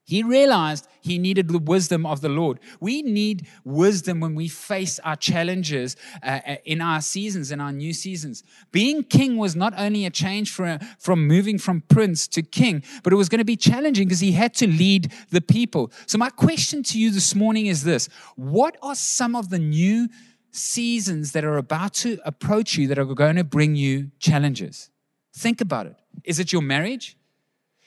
he 0.04 0.22
realized 0.22 0.86
he 1.06 1.18
needed 1.18 1.48
the 1.48 1.58
wisdom 1.58 2.04
of 2.04 2.20
the 2.20 2.28
Lord. 2.28 2.60
We 2.80 3.02
need 3.02 3.46
wisdom 3.64 4.20
when 4.20 4.34
we 4.34 4.48
face 4.48 4.98
our 5.00 5.16
challenges 5.16 5.96
uh, 6.22 6.40
uh, 6.46 6.56
in 6.64 6.80
our 6.80 7.00
seasons, 7.00 7.50
in 7.50 7.60
our 7.60 7.72
new 7.72 7.92
seasons. 7.92 8.42
Being 8.72 9.02
king 9.02 9.36
was 9.36 9.56
not 9.56 9.72
only 9.78 10.04
a 10.04 10.10
change 10.10 10.52
for, 10.52 10.78
from 10.98 11.26
moving 11.26 11.58
from 11.58 11.82
prince 11.82 12.28
to 12.28 12.42
king, 12.42 12.82
but 13.02 13.12
it 13.12 13.16
was 13.16 13.28
going 13.28 13.38
to 13.38 13.44
be 13.44 13.56
challenging 13.56 14.06
because 14.06 14.20
he 14.20 14.32
had 14.32 14.54
to 14.54 14.66
lead 14.66 15.12
the 15.30 15.40
people. 15.40 15.90
So, 16.06 16.18
my 16.18 16.30
question 16.30 16.82
to 16.84 16.98
you 16.98 17.10
this 17.10 17.34
morning 17.34 17.66
is 17.66 17.84
this 17.84 18.08
What 18.34 18.76
are 18.82 18.94
some 18.94 19.34
of 19.34 19.50
the 19.50 19.58
new 19.58 20.08
seasons 20.50 21.32
that 21.32 21.44
are 21.44 21.58
about 21.58 21.94
to 21.94 22.18
approach 22.24 22.76
you 22.76 22.86
that 22.88 22.98
are 22.98 23.04
going 23.04 23.36
to 23.36 23.44
bring 23.44 23.76
you 23.76 24.10
challenges? 24.18 24.90
Think 25.34 25.60
about 25.60 25.86
it. 25.86 25.96
Is 26.24 26.38
it 26.38 26.52
your 26.52 26.62
marriage? 26.62 27.16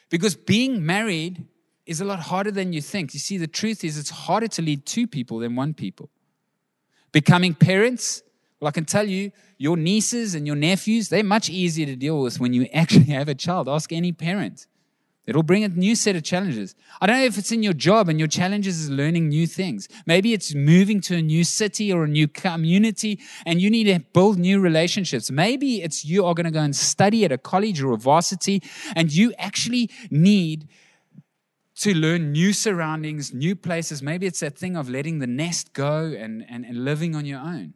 Because 0.09 0.35
being 0.35 0.85
married 0.85 1.45
is 1.89 1.99
a 1.99 2.05
lot 2.05 2.19
harder 2.19 2.51
than 2.51 2.71
you 2.71 2.81
think. 2.81 3.15
You 3.15 3.19
see, 3.19 3.39
the 3.39 3.47
truth 3.47 3.83
is 3.83 3.97
it's 3.97 4.11
harder 4.11 4.47
to 4.47 4.61
lead 4.61 4.85
two 4.85 5.07
people 5.07 5.39
than 5.39 5.55
one 5.55 5.73
people. 5.73 6.11
Becoming 7.11 7.55
parents, 7.55 8.21
well, 8.59 8.67
I 8.67 8.71
can 8.71 8.85
tell 8.85 9.07
you, 9.07 9.31
your 9.57 9.75
nieces 9.75 10.35
and 10.35 10.45
your 10.45 10.55
nephews, 10.55 11.09
they're 11.09 11.23
much 11.23 11.49
easier 11.49 11.87
to 11.87 11.95
deal 11.95 12.21
with 12.21 12.39
when 12.39 12.53
you 12.53 12.65
actually 12.73 13.05
have 13.05 13.27
a 13.27 13.33
child. 13.33 13.67
Ask 13.67 13.91
any 13.91 14.11
parent. 14.11 14.67
It'll 15.25 15.41
bring 15.41 15.63
a 15.63 15.67
new 15.67 15.95
set 15.95 16.15
of 16.15 16.23
challenges. 16.23 16.75
I 17.01 17.07
don't 17.07 17.17
know 17.17 17.25
if 17.25 17.39
it's 17.39 17.51
in 17.51 17.63
your 17.63 17.73
job 17.73 18.07
and 18.07 18.19
your 18.19 18.27
challenges 18.27 18.79
is 18.79 18.89
learning 18.91 19.29
new 19.29 19.47
things. 19.47 19.87
Maybe 20.05 20.33
it's 20.33 20.53
moving 20.53 21.01
to 21.01 21.17
a 21.17 21.21
new 21.23 21.43
city 21.43 21.91
or 21.91 22.03
a 22.03 22.07
new 22.07 22.27
community 22.27 23.19
and 23.47 23.59
you 23.59 23.71
need 23.71 23.85
to 23.85 23.99
build 24.13 24.37
new 24.37 24.59
relationships. 24.59 25.31
Maybe 25.31 25.81
it's 25.81 26.05
you 26.05 26.25
are 26.25 26.35
going 26.35 26.45
to 26.45 26.51
go 26.51 26.61
and 26.61 26.75
study 26.75 27.25
at 27.25 27.31
a 27.31 27.37
college 27.37 27.81
or 27.81 27.93
a 27.93 27.97
varsity 27.97 28.61
and 28.95 29.11
you 29.11 29.33
actually 29.39 29.89
need 30.11 30.67
to 31.79 31.95
learn 31.95 32.33
new 32.33 32.51
surroundings, 32.51 33.33
new 33.33 33.55
places. 33.55 34.01
Maybe 34.01 34.25
it's 34.25 34.41
that 34.41 34.57
thing 34.57 34.75
of 34.75 34.89
letting 34.89 35.19
the 35.19 35.27
nest 35.27 35.71
go 35.71 36.13
and, 36.17 36.45
and, 36.49 36.65
and 36.65 36.83
living 36.83 37.15
on 37.15 37.25
your 37.25 37.39
own. 37.39 37.73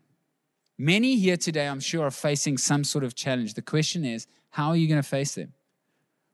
Many 0.78 1.16
here 1.18 1.38
today, 1.38 1.68
I'm 1.68 1.80
sure, 1.80 2.06
are 2.06 2.12
facing 2.12 2.58
some 2.58 2.84
sort 2.84 3.06
of 3.06 3.16
challenge. 3.16 3.54
The 3.54 3.62
question 3.62 4.04
is, 4.04 4.28
how 4.50 4.70
are 4.70 4.76
you 4.76 4.89
going 4.89 5.02
to 5.02 5.08
face 5.08 5.36
them? 5.36 5.54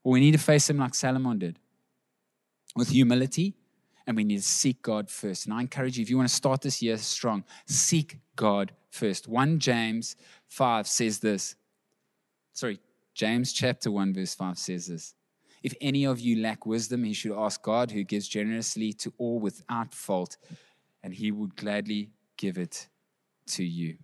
Well, 0.03 0.13
we 0.13 0.19
need 0.19 0.31
to 0.31 0.39
face 0.39 0.65
them 0.65 0.77
like 0.77 0.95
Solomon 0.95 1.37
did 1.37 1.59
with 2.75 2.89
humility, 2.89 3.53
and 4.07 4.17
we 4.17 4.23
need 4.23 4.37
to 4.37 4.43
seek 4.43 4.81
God 4.81 5.09
first. 5.11 5.45
And 5.45 5.53
I 5.53 5.61
encourage 5.61 5.97
you, 5.97 6.01
if 6.01 6.09
you 6.09 6.17
want 6.17 6.29
to 6.29 6.35
start 6.35 6.61
this 6.61 6.81
year 6.81 6.97
strong, 6.97 7.43
seek 7.67 8.17
God 8.35 8.71
first. 8.89 9.27
1 9.27 9.59
James 9.59 10.15
5 10.47 10.87
says 10.87 11.19
this. 11.19 11.55
Sorry, 12.53 12.79
James 13.13 13.53
chapter 13.53 13.91
1, 13.91 14.13
verse 14.13 14.33
5 14.33 14.57
says 14.57 14.87
this. 14.87 15.13
If 15.63 15.73
any 15.81 16.05
of 16.05 16.19
you 16.19 16.41
lack 16.41 16.65
wisdom, 16.65 17.03
he 17.03 17.13
should 17.13 17.37
ask 17.37 17.61
God, 17.61 17.91
who 17.91 18.03
gives 18.03 18.27
generously 18.27 18.93
to 18.93 19.13
all 19.17 19.39
without 19.39 19.93
fault, 19.93 20.37
and 21.03 21.13
he 21.13 21.31
would 21.31 21.55
gladly 21.55 22.11
give 22.37 22.57
it 22.57 22.87
to 23.47 23.63
you. 23.63 23.97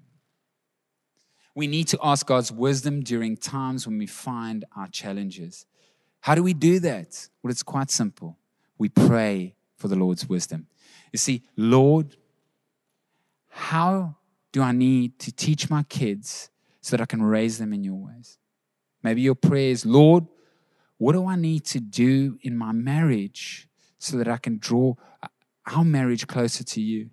We 1.55 1.67
need 1.67 1.87
to 1.89 1.99
ask 2.03 2.25
God's 2.25 2.51
wisdom 2.51 3.01
during 3.01 3.37
times 3.37 3.87
when 3.87 3.97
we 3.97 4.07
find 4.07 4.65
our 4.75 4.87
challenges. 4.87 5.65
How 6.19 6.35
do 6.35 6.43
we 6.43 6.53
do 6.53 6.79
that? 6.81 7.29
Well, 7.41 7.51
it's 7.51 7.63
quite 7.63 7.89
simple. 7.89 8.37
We 8.77 8.89
pray 8.89 9.55
for 9.77 9.87
the 9.87 9.95
Lord's 9.95 10.27
wisdom. 10.27 10.67
You 11.13 11.17
see, 11.17 11.43
Lord, 11.55 12.17
how 13.47 14.17
do 14.51 14.61
I 14.61 14.73
need 14.73 15.17
to 15.19 15.31
teach 15.31 15.69
my 15.69 15.83
kids 15.83 16.49
so 16.81 16.97
that 16.97 17.01
I 17.01 17.05
can 17.05 17.23
raise 17.23 17.57
them 17.57 17.71
in 17.71 17.83
your 17.83 17.95
ways? 17.95 18.37
Maybe 19.01 19.21
your 19.21 19.35
prayer 19.35 19.69
is, 19.69 19.85
Lord, 19.85 20.25
what 20.97 21.13
do 21.13 21.27
I 21.27 21.35
need 21.35 21.65
to 21.65 21.79
do 21.79 22.37
in 22.41 22.57
my 22.57 22.71
marriage 22.71 23.67
so 23.99 24.17
that 24.17 24.27
I 24.27 24.37
can 24.37 24.57
draw 24.57 24.95
uh, 25.21 25.27
our 25.65 25.83
marriage 25.83 26.27
closer 26.27 26.63
to 26.63 26.81
you? 26.81 27.09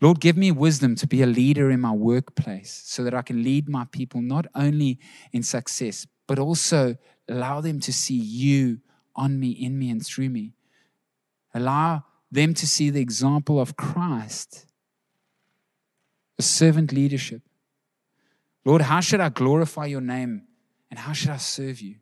Lord, 0.00 0.20
give 0.20 0.36
me 0.36 0.50
wisdom 0.50 0.96
to 0.96 1.06
be 1.06 1.22
a 1.22 1.26
leader 1.26 1.70
in 1.70 1.80
my 1.80 1.92
workplace 1.92 2.82
so 2.84 3.04
that 3.04 3.14
I 3.14 3.22
can 3.22 3.44
lead 3.44 3.68
my 3.68 3.84
people 3.92 4.20
not 4.20 4.46
only 4.54 4.98
in 5.30 5.44
success, 5.44 6.08
but 6.26 6.40
also 6.40 6.96
allow 7.28 7.60
them 7.60 7.78
to 7.80 7.92
see 7.92 8.16
you 8.16 8.80
on 9.14 9.38
me, 9.38 9.50
in 9.50 9.78
me, 9.78 9.90
and 9.90 10.04
through 10.04 10.30
me. 10.30 10.54
Allow 11.54 12.04
them 12.32 12.52
to 12.54 12.66
see 12.66 12.90
the 12.90 13.00
example 13.00 13.60
of 13.60 13.76
Christ, 13.76 14.66
a 16.36 16.42
servant 16.42 16.92
leadership. 16.92 17.42
Lord, 18.64 18.82
how 18.82 19.00
should 19.00 19.20
I 19.20 19.28
glorify 19.28 19.86
your 19.86 20.00
name 20.00 20.48
and 20.90 20.98
how 20.98 21.12
should 21.12 21.30
I 21.30 21.36
serve 21.36 21.80
you? 21.80 21.96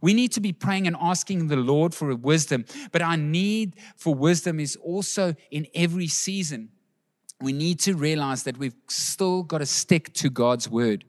We 0.00 0.14
need 0.14 0.32
to 0.32 0.40
be 0.40 0.52
praying 0.52 0.86
and 0.86 0.96
asking 1.00 1.48
the 1.48 1.56
Lord 1.56 1.94
for 1.94 2.14
wisdom, 2.14 2.64
but 2.90 3.02
our 3.02 3.16
need 3.16 3.76
for 3.96 4.14
wisdom 4.14 4.58
is 4.60 4.76
also 4.76 5.34
in 5.50 5.66
every 5.74 6.08
season 6.08 6.70
we 7.42 7.52
need 7.52 7.80
to 7.80 7.94
realize 7.94 8.44
that 8.44 8.56
we've 8.56 8.74
still 8.88 9.42
got 9.42 9.58
to 9.58 9.66
stick 9.66 10.12
to 10.14 10.30
God's 10.30 10.68
word. 10.68 11.04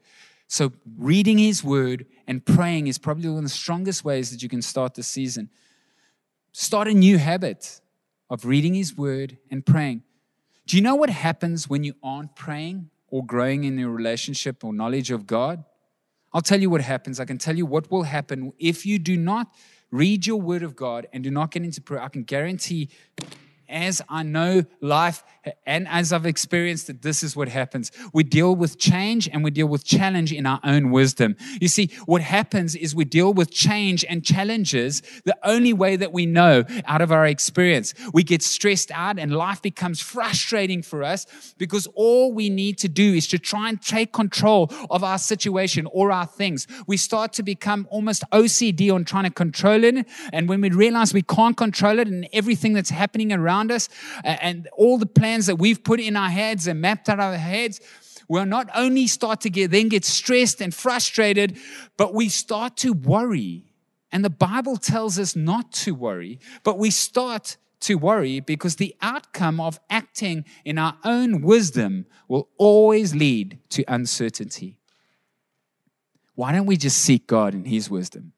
So, 0.48 0.74
reading 0.98 1.38
His 1.38 1.64
word 1.64 2.06
and 2.28 2.46
praying 2.46 2.88
is 2.88 2.98
probably 2.98 3.30
one 3.30 3.40
of 3.40 3.44
the 3.44 3.50
strongest 3.50 4.04
ways 4.04 4.32
that 4.32 4.44
you 4.44 4.50
can 4.50 4.62
start 4.62 4.96
the 4.96 5.04
season. 5.04 5.50
Start 6.52 6.88
a 6.88 6.94
new 6.94 7.18
habit 7.18 7.82
of 8.30 8.46
reading 8.46 8.74
His 8.74 8.98
word 8.98 9.38
and 9.50 9.66
praying. 9.66 10.04
Do 10.68 10.78
you 10.78 10.84
know 10.84 10.96
what 10.96 11.10
happens 11.10 11.70
when 11.70 11.84
you 11.84 11.94
aren't 12.04 12.36
praying 12.36 12.90
or 13.08 13.26
growing 13.26 13.64
in 13.64 13.78
your 13.78 13.92
relationship 13.92 14.64
or 14.64 14.74
knowledge 14.74 15.12
of 15.12 15.26
God? 15.28 15.64
I'll 16.34 16.42
tell 16.42 16.60
you 16.60 16.70
what 16.70 16.82
happens. 16.82 17.20
I 17.20 17.26
can 17.26 17.38
tell 17.38 17.56
you 17.56 17.66
what 17.66 17.92
will 17.92 18.04
happen 18.04 18.54
if 18.58 18.86
you 18.86 18.98
do 18.98 19.16
not 19.16 19.54
read 19.92 20.26
your 20.26 20.42
word 20.42 20.64
of 20.64 20.76
God 20.76 21.08
and 21.14 21.24
do 21.24 21.30
not 21.30 21.52
get 21.52 21.64
into 21.64 21.82
prayer. 21.82 22.02
I 22.02 22.10
can 22.10 22.24
guarantee 22.24 22.90
as 23.70 24.02
I 24.10 24.24
know 24.24 24.64
life 24.82 25.24
and 25.66 25.88
as 25.88 26.14
I've 26.14 26.26
experienced 26.26 26.90
it, 26.90 27.02
this 27.02 27.24
is 27.24 27.36
what 27.36 27.50
happens. 27.50 27.92
We 28.14 28.24
deal 28.24 28.56
with 28.56 28.78
change 28.80 29.28
and 29.28 29.44
we 29.44 29.52
deal 29.52 29.68
with 29.68 29.84
challenge 29.84 30.32
in 30.32 30.46
our 30.46 30.60
own 30.64 30.92
wisdom. 30.92 31.36
You 31.60 31.68
see, 31.68 31.90
what 32.06 32.22
happens 32.22 32.76
is 32.76 32.96
we 32.96 33.06
deal 33.06 33.34
with 33.34 33.52
change 33.52 34.06
and 34.08 34.24
challenges 34.24 35.02
the 35.26 35.36
only 35.44 35.74
way 35.74 35.96
that 35.98 36.14
we 36.14 36.26
know 36.26 36.64
out 36.86 37.02
of 37.02 37.12
our 37.12 37.26
experience. 37.26 37.94
We 38.14 38.24
get 38.24 38.42
stressed 38.42 38.92
out 38.92 39.20
and 39.20 39.36
life 39.36 39.62
becomes 39.62 40.02
frustrating 40.02 40.82
for 40.82 41.04
us 41.04 41.26
because 41.58 41.88
all 41.96 42.32
we 42.32 42.50
need 42.50 42.78
to 42.80 42.88
do 42.88 43.14
is 43.14 43.28
to 43.28 43.40
try 43.40 43.70
and 43.70 43.82
take 43.82 44.14
control 44.14 44.72
of 44.90 45.04
our 45.04 45.18
situation 45.18 45.88
or 45.92 46.12
our 46.12 46.26
things. 46.26 46.68
We 46.88 46.98
start 46.98 47.34
to 47.34 47.44
become 47.44 47.88
almost 47.90 48.24
OCD 48.32 48.94
on 48.94 49.04
trying 49.04 49.26
to 49.26 49.30
control 49.30 49.84
it. 49.84 50.06
And 50.32 50.48
when 50.48 50.62
we 50.62 50.70
realize 50.70 51.14
we 51.14 51.22
can't 51.22 51.58
control 51.58 52.00
it 52.00 52.08
and 52.08 52.28
everything 52.32 52.74
that's 52.74 52.90
happening 52.90 53.34
around 53.34 53.72
us 53.72 53.90
and 54.24 54.70
all 54.78 54.98
the 54.98 55.06
plans 55.06 55.33
that 55.42 55.58
we've 55.58 55.84
put 55.84 56.00
in 56.00 56.16
our 56.16 56.30
heads 56.30 56.68
and 56.68 56.82
mapped 56.82 57.10
out 57.10 57.20
our 57.20 57.36
heads, 57.36 57.82
we'll 58.28 58.46
not 58.46 58.70
only 58.76 59.08
start 59.08 59.42
to 59.42 59.50
get 59.50 59.72
then 59.72 59.90
get 59.90 60.06
stressed 60.06 60.62
and 60.62 60.74
frustrated, 60.74 61.58
but 61.98 62.14
we 62.14 62.30
start 62.30 62.78
to 62.78 62.94
worry. 62.94 63.66
And 64.12 64.24
the 64.24 64.30
Bible 64.30 64.78
tells 64.78 65.18
us 65.18 65.36
not 65.36 65.72
to 65.72 65.96
worry, 65.96 66.40
but 66.64 66.78
we 66.78 66.92
start 66.92 67.58
to 67.82 67.96
worry 67.96 68.40
because 68.40 68.78
the 68.78 68.96
outcome 69.02 69.60
of 69.60 69.80
acting 69.90 70.46
in 70.64 70.78
our 70.78 70.98
own 71.04 71.42
wisdom 71.42 72.06
will 72.28 72.50
always 72.58 73.14
lead 73.14 73.60
to 73.70 73.84
uncertainty. 73.88 74.78
Why 76.36 76.52
don't 76.52 76.66
we 76.66 76.78
just 76.78 76.98
seek 76.98 77.28
God 77.28 77.54
in 77.54 77.66
His 77.66 77.90
wisdom? 77.90 78.34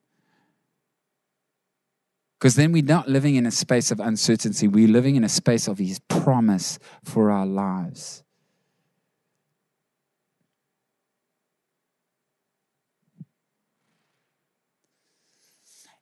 Because 2.39 2.55
then 2.55 2.71
we're 2.71 2.83
not 2.83 3.07
living 3.07 3.35
in 3.35 3.45
a 3.45 3.51
space 3.51 3.91
of 3.91 3.99
uncertainty. 3.99 4.67
We're 4.67 4.87
living 4.87 5.15
in 5.15 5.23
a 5.23 5.29
space 5.29 5.67
of 5.67 5.77
His 5.77 5.99
promise 5.99 6.79
for 7.03 7.31
our 7.31 7.45
lives. 7.45 8.23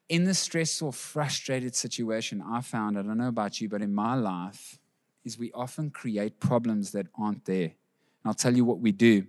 In 0.09 0.25
the 0.25 0.33
stressful, 0.33 0.91
frustrated 0.91 1.75
situation, 1.75 2.43
I 2.45 2.61
found, 2.61 2.97
I 2.97 3.03
don't 3.03 3.17
know 3.17 3.29
about 3.29 3.61
you, 3.61 3.69
but 3.69 3.81
in 3.81 3.95
my 3.95 4.15
life, 4.15 4.77
is 5.23 5.39
we 5.39 5.51
often 5.53 5.89
create 5.89 6.39
problems 6.39 6.91
that 6.91 7.07
aren't 7.17 7.45
there. 7.45 7.63
And 7.63 8.25
I'll 8.25 8.33
tell 8.33 8.55
you 8.55 8.65
what 8.65 8.79
we 8.79 8.91
do. 8.91 9.25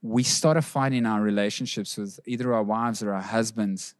We 0.00 0.22
start 0.22 0.56
a 0.56 0.62
fight 0.62 0.92
in 0.92 1.06
our 1.06 1.20
relationships 1.20 1.96
with 1.96 2.18
either 2.26 2.52
our 2.54 2.62
wives 2.62 3.02
or 3.02 3.12
our 3.12 3.22
husbands 3.22 3.94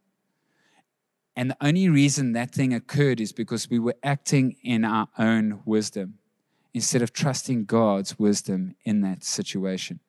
and 1.35 1.49
the 1.49 1.57
only 1.61 1.89
reason 1.89 2.33
that 2.33 2.51
thing 2.51 2.73
occurred 2.73 3.19
is 3.19 3.33
because 3.33 3.69
we 3.69 3.79
were 3.79 3.95
acting 4.03 4.55
in 4.63 4.85
our 4.85 5.07
own 5.17 5.61
wisdom 5.65 6.19
instead 6.73 7.01
of 7.01 7.13
trusting 7.13 7.65
God's 7.65 8.17
wisdom 8.17 8.75
in 8.83 9.01
that 9.01 9.23
situation. 9.23 9.99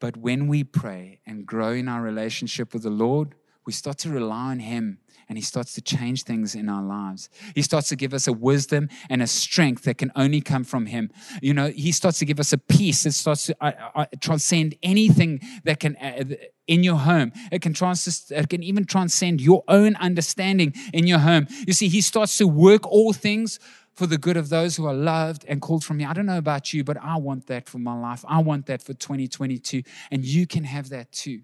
But 0.00 0.16
when 0.16 0.46
we 0.46 0.62
pray 0.62 1.20
and 1.26 1.46
grow 1.46 1.72
in 1.72 1.88
our 1.88 2.02
relationship 2.02 2.72
with 2.72 2.82
the 2.82 2.90
Lord, 2.90 3.34
we 3.64 3.72
start 3.72 3.98
to 3.98 4.10
rely 4.10 4.50
on 4.50 4.60
Him 4.60 4.98
and 5.28 5.36
He 5.36 5.42
starts 5.42 5.74
to 5.74 5.80
change 5.80 6.22
things 6.22 6.54
in 6.54 6.68
our 6.68 6.82
lives. 6.82 7.28
He 7.54 7.62
starts 7.62 7.88
to 7.88 7.96
give 7.96 8.14
us 8.14 8.28
a 8.28 8.32
wisdom 8.32 8.88
and 9.10 9.22
a 9.22 9.26
strength 9.26 9.82
that 9.84 9.98
can 9.98 10.12
only 10.14 10.40
come 10.40 10.62
from 10.62 10.86
Him. 10.86 11.10
You 11.42 11.54
know, 11.54 11.68
He 11.68 11.90
starts 11.92 12.18
to 12.20 12.24
give 12.24 12.38
us 12.38 12.52
a 12.52 12.58
peace 12.58 13.02
that 13.02 13.12
starts 13.12 13.46
to 13.46 13.56
uh, 13.60 13.72
uh, 13.94 14.06
transcend 14.20 14.76
anything 14.82 15.40
that 15.64 15.80
can. 15.80 15.96
Uh, 15.96 16.36
in 16.66 16.82
your 16.82 16.96
home. 16.96 17.32
It 17.52 17.62
can, 17.62 17.72
trans- 17.72 18.30
it 18.30 18.48
can 18.48 18.62
even 18.62 18.84
transcend 18.84 19.40
your 19.40 19.64
own 19.68 19.96
understanding 19.96 20.74
in 20.92 21.06
your 21.06 21.20
home. 21.20 21.46
You 21.66 21.72
see, 21.72 21.88
he 21.88 22.00
starts 22.00 22.38
to 22.38 22.46
work 22.46 22.86
all 22.86 23.12
things 23.12 23.58
for 23.94 24.06
the 24.06 24.18
good 24.18 24.36
of 24.36 24.50
those 24.50 24.76
who 24.76 24.86
are 24.86 24.94
loved 24.94 25.44
and 25.48 25.62
called 25.62 25.84
from 25.84 25.96
me. 25.96 26.04
I 26.04 26.12
don't 26.12 26.26
know 26.26 26.38
about 26.38 26.72
you, 26.72 26.84
but 26.84 26.98
I 27.02 27.16
want 27.16 27.46
that 27.46 27.68
for 27.68 27.78
my 27.78 27.98
life. 27.98 28.24
I 28.28 28.40
want 28.40 28.66
that 28.66 28.82
for 28.82 28.92
2022. 28.92 29.82
And 30.10 30.24
you 30.24 30.46
can 30.46 30.64
have 30.64 30.90
that 30.90 31.12
too 31.12 31.40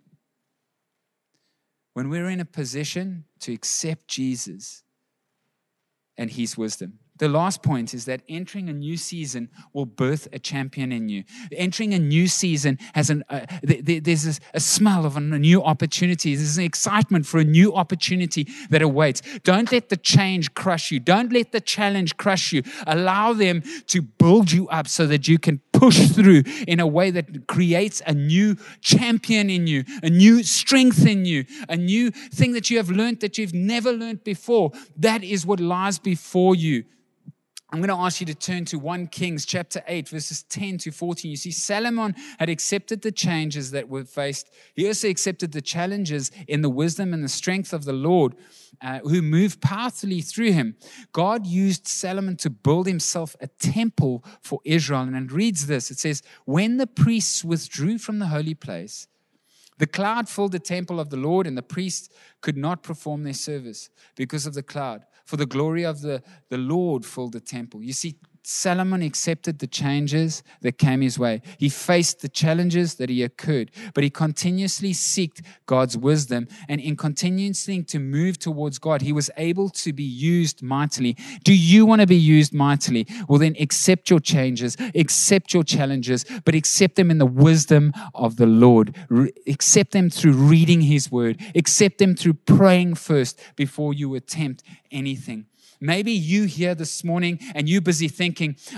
when 1.95 2.09
we're 2.09 2.29
in 2.29 2.41
a 2.41 2.45
position 2.45 3.25
to 3.41 3.53
accept 3.53 4.09
Jesus 4.09 4.83
and 6.17 6.31
his 6.31 6.57
wisdom. 6.57 6.99
The 7.23 7.29
last 7.29 7.63
point 7.63 7.95
is 7.95 8.07
that 8.07 8.23
entering 8.29 8.69
a 8.69 8.73
new 8.73 8.97
season 8.97 9.49
will 9.73 9.87
birth 9.87 10.27
a 10.33 10.41
champion 10.41 10.91
in 10.91 11.09
you. 11.09 11.23
Entering 11.53 11.95
a 11.95 11.99
new 12.01 12.27
season 12.27 12.81
has 12.95 13.11
an 13.11 13.23
uh, 13.31 13.47
th- 13.65 14.03
there's 14.03 14.27
a, 14.27 14.41
a 14.55 14.59
smell 14.59 15.07
of 15.07 15.17
a 15.17 15.21
new 15.21 15.63
opportunity. 15.63 16.35
There's 16.35 16.59
an 16.59 16.65
excitement 16.65 17.25
for 17.25 17.39
a 17.39 17.45
new 17.45 17.77
opportunity 17.77 18.49
that 18.71 18.83
awaits. 18.83 19.23
Don't 19.45 19.71
let 19.71 19.89
the 19.89 19.97
change 19.97 20.53
crush 20.55 20.91
you. 20.91 20.99
Don't 20.99 21.33
let 21.33 21.53
the 21.53 21.61
challenge 21.61 22.17
crush 22.17 22.53
you. 22.53 22.65
Allow 22.89 23.35
them 23.35 23.63
to 23.87 24.03
build 24.03 24.51
you 24.51 24.67
up 24.71 24.89
so 24.89 25.07
that 25.07 25.29
you 25.29 25.39
can 25.39 25.61
push 25.73 26.09
through 26.09 26.43
in 26.67 26.81
a 26.81 26.89
way 26.89 27.13
that 27.13 27.47
creates 27.47 28.03
a 28.05 28.15
new 28.15 28.57
champion 28.81 29.49
in 29.49 29.69
you, 29.69 29.85
a 30.03 30.11
new 30.11 30.43
strength 30.43 31.07
in 31.07 31.25
you, 31.25 31.45
a 31.69 31.77
new 31.77 32.11
thing 32.11 32.51
that 32.55 32.69
you 32.69 32.79
have 32.79 32.91
learned 32.91 33.21
that 33.21 33.39
you've 33.39 33.55
never 33.55 33.93
learned 33.93 34.25
before. 34.25 34.73
That 34.97 35.23
is 35.23 35.47
what 35.47 35.61
lies 35.61 36.01
before 36.01 36.57
you. 36.57 36.83
I'm 37.73 37.79
going 37.79 37.89
to 37.89 38.05
ask 38.05 38.21
you 38.21 38.27
to 38.27 38.35
turn 38.35 38.67
to 38.67 38.79
1 38.79 39.07
Kings 39.07 39.47
chapter 39.47 39.83
8, 39.87 40.11
verses 40.11 40.43
10 40.43 40.77
to 40.79 40.91
14. 40.91 41.31
You 41.31 41.39
see, 41.39 41.51
Solomon 41.51 42.15
had 42.39 42.51
accepted 42.51 43.01
the 43.01 43.11
changes 43.11 43.71
that 43.71 43.89
were 43.89 44.05
faced. 44.05 44.51
He 44.75 44.87
also 44.87 45.09
accepted 45.09 45.53
the 45.53 45.63
challenges 45.63 46.31
in 46.47 46.61
the 46.61 46.69
wisdom 46.69 47.15
and 47.15 47.25
the 47.25 47.31
strength 47.31 47.73
of 47.73 47.87
the 47.87 47.95
Lord, 47.95 48.35
uh, 48.83 48.99
who 48.99 49.23
moved 49.23 49.63
powerfully 49.63 50.21
through 50.21 50.53
him. 50.53 50.77
God 51.15 51.47
used 51.47 51.89
Solomon 51.89 52.37
to 52.39 52.51
build 52.51 52.87
himself 52.87 53.37
a 53.41 53.47
temple 53.47 54.23
for 54.43 54.61
Israel. 54.67 55.01
And 55.01 55.17
it 55.17 55.33
reads 55.35 55.67
this 55.67 55.91
it 55.91 55.99
says, 55.99 56.23
When 56.45 56.77
the 56.77 56.87
priests 56.87 57.43
withdrew 57.43 57.97
from 57.97 58.19
the 58.19 58.27
holy 58.27 58.55
place, 58.55 59.09
the 59.79 59.87
cloud 59.87 60.29
filled 60.29 60.53
the 60.53 60.59
temple 60.59 61.01
of 61.01 61.09
the 61.09 61.17
Lord, 61.17 61.47
and 61.47 61.57
the 61.57 61.63
priests 61.63 62.11
could 62.43 62.59
not 62.59 62.83
perform 62.83 63.23
their 63.23 63.33
service 63.33 63.89
because 64.15 64.45
of 64.45 64.53
the 64.53 64.63
cloud 64.63 65.07
for 65.25 65.37
the 65.37 65.47
glory 65.47 65.85
of 65.85 66.01
the, 66.01 66.23
the 66.49 66.59
Lord 66.59 67.05
filled 67.05 67.33
the 67.33 67.41
temple. 67.41 67.83
You 67.83 67.93
see, 67.93 68.17
Solomon 68.45 69.03
accepted 69.03 69.61
the 69.61 69.69
changes 69.69 70.43
that 70.63 70.77
came 70.77 71.01
his 71.01 71.17
way. 71.17 71.43
He 71.59 71.69
faced 71.69 72.21
the 72.21 72.29
challenges 72.29 72.97
that 72.97 73.09
he 73.09 73.23
occurred, 73.23 73.71
but 73.95 74.03
he 74.03 74.11
continuously 74.11 74.93
sought 74.93 75.41
God's 75.67 75.97
wisdom. 75.97 76.49
And 76.69 76.81
in 76.81 76.97
continuing 76.97 77.55
to 77.55 77.99
move 78.01 78.39
towards 78.39 78.79
God, 78.79 79.03
he 79.03 79.13
was 79.13 79.31
able 79.37 79.69
to 79.71 79.93
be 79.93 80.03
used 80.03 80.63
mightily. 80.63 81.17
Do 81.45 81.55
you 81.55 81.87
want 81.87 82.01
to 82.01 82.07
be 82.07 82.17
used 82.17 82.53
mightily? 82.53 83.07
Well, 83.29 83.39
then 83.39 83.55
accept 83.61 84.11
your 84.11 84.21
changes, 84.21 84.77
accept 84.95 85.55
your 85.55 85.63
challenges, 85.63 86.25
but 86.45 86.57
accept 86.57 86.97
them 86.97 87.11
in 87.11 87.19
the 87.19 87.27
wisdom 87.27 87.93
of 88.15 88.37
the 88.37 88.47
Lord. 88.47 88.97
Re- 89.09 89.33
accept 89.47 89.93
them 89.93 90.11
through 90.11 90.33
reading 90.33 90.81
his 90.81 91.13
word, 91.13 91.41
accept 91.55 91.99
them 91.99 92.17
through 92.17 92.35
praying 92.35 92.95
first 92.95 93.41
before 93.55 93.95
you 93.95 94.15
attempt 94.17 94.65
anything. 94.91 95.47
Maybe 95.83 96.13
you 96.13 96.45
here 96.45 96.77
this 96.77 97.03
morning 97.03 97.41
and 97.57 97.69
you 97.69 97.81
busy 97.81 98.07
thinking, 98.07 98.32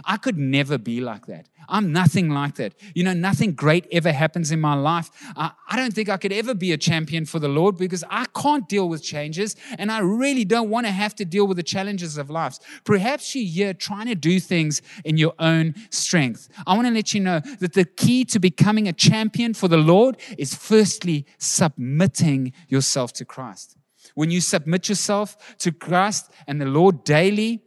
I 0.04 0.16
could 0.16 0.38
never 0.38 0.78
be 0.78 1.00
like 1.00 1.26
that. 1.26 1.48
I'm 1.68 1.92
nothing 1.92 2.30
like 2.30 2.56
that. 2.56 2.74
You 2.94 3.04
know, 3.04 3.14
nothing 3.14 3.52
great 3.52 3.86
ever 3.90 4.12
happens 4.12 4.50
in 4.50 4.60
my 4.60 4.74
life. 4.74 5.10
Uh, 5.36 5.50
I 5.68 5.76
don't 5.76 5.92
think 5.92 6.08
I 6.08 6.16
could 6.16 6.32
ever 6.32 6.54
be 6.54 6.72
a 6.72 6.76
champion 6.76 7.24
for 7.24 7.38
the 7.38 7.48
Lord 7.48 7.76
because 7.76 8.04
I 8.10 8.26
can't 8.36 8.68
deal 8.68 8.88
with 8.88 9.02
changes 9.02 9.56
and 9.78 9.90
I 9.90 10.00
really 10.00 10.44
don't 10.44 10.70
want 10.70 10.86
to 10.86 10.92
have 10.92 11.14
to 11.16 11.24
deal 11.24 11.46
with 11.46 11.56
the 11.56 11.62
challenges 11.62 12.18
of 12.18 12.30
life. 12.30 12.58
Perhaps 12.84 13.34
you're 13.34 13.44
here 13.44 13.74
trying 13.74 14.06
to 14.06 14.14
do 14.14 14.40
things 14.40 14.82
in 15.04 15.16
your 15.16 15.34
own 15.38 15.74
strength. 15.90 16.48
I 16.66 16.74
want 16.74 16.86
to 16.88 16.94
let 16.94 17.14
you 17.14 17.20
know 17.20 17.40
that 17.60 17.72
the 17.72 17.84
key 17.84 18.24
to 18.26 18.38
becoming 18.38 18.88
a 18.88 18.92
champion 18.92 19.54
for 19.54 19.68
the 19.68 19.76
Lord 19.76 20.16
is 20.38 20.54
firstly 20.54 21.26
submitting 21.38 22.52
yourself 22.68 23.12
to 23.14 23.24
Christ. 23.24 23.76
When 24.14 24.30
you 24.30 24.40
submit 24.40 24.88
yourself 24.88 25.56
to 25.58 25.72
Christ 25.72 26.30
and 26.46 26.60
the 26.60 26.66
Lord 26.66 27.04
daily, 27.04 27.63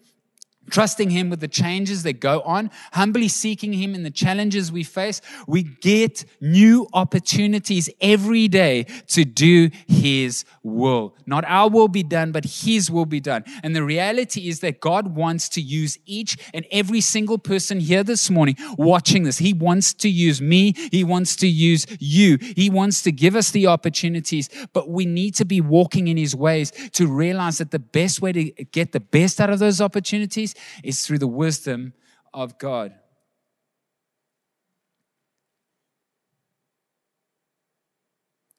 trusting 0.69 1.09
Him 1.09 1.29
with 1.29 1.39
the 1.39 1.47
changes 1.47 2.03
that 2.03 2.19
go 2.19 2.41
on, 2.41 2.71
humbly 2.93 3.27
seeking 3.27 3.73
Him 3.73 3.95
in 3.95 4.03
the 4.03 4.11
challenges 4.11 4.71
we 4.71 4.83
face, 4.83 5.21
we 5.47 5.63
get 5.63 6.25
new 6.41 6.87
opportunities 6.93 7.89
every 8.01 8.47
day 8.47 8.85
to 9.07 9.25
do 9.25 9.69
His 9.87 10.45
will. 10.67 11.15
Not 11.25 11.45
our 11.45 11.69
will 11.69 11.87
be 11.87 12.03
done, 12.03 12.31
but 12.31 12.45
His 12.45 12.91
will 12.91 13.05
be 13.05 13.19
done. 13.19 13.43
And 13.63 13.75
the 13.75 13.83
reality 13.83 14.47
is 14.49 14.59
that 14.59 14.79
God 14.79 15.15
wants 15.15 15.49
to 15.49 15.61
use 15.61 15.97
each 16.05 16.37
and 16.53 16.65
every 16.71 17.01
single 17.01 17.37
person 17.37 17.79
here 17.79 18.03
this 18.03 18.29
morning 18.29 18.55
watching 18.77 19.23
this. 19.23 19.37
He 19.37 19.53
wants 19.53 19.93
to 19.95 20.09
use 20.09 20.41
me. 20.41 20.73
He 20.91 21.03
wants 21.03 21.35
to 21.37 21.47
use 21.47 21.85
you. 21.99 22.37
He 22.39 22.69
wants 22.69 23.01
to 23.03 23.11
give 23.11 23.35
us 23.35 23.51
the 23.51 23.67
opportunities, 23.67 24.49
but 24.73 24.89
we 24.89 25.05
need 25.05 25.35
to 25.35 25.45
be 25.45 25.61
walking 25.61 26.07
in 26.07 26.17
His 26.17 26.35
ways 26.35 26.71
to 26.93 27.07
realize 27.07 27.57
that 27.57 27.71
the 27.71 27.79
best 27.79 28.21
way 28.21 28.31
to 28.31 28.43
get 28.65 28.91
the 28.91 28.99
best 28.99 29.39
out 29.41 29.49
of 29.49 29.59
those 29.59 29.81
opportunities 29.81 30.53
is 30.83 31.05
through 31.05 31.19
the 31.19 31.27
wisdom 31.27 31.93
of 32.33 32.57
God. 32.57 32.93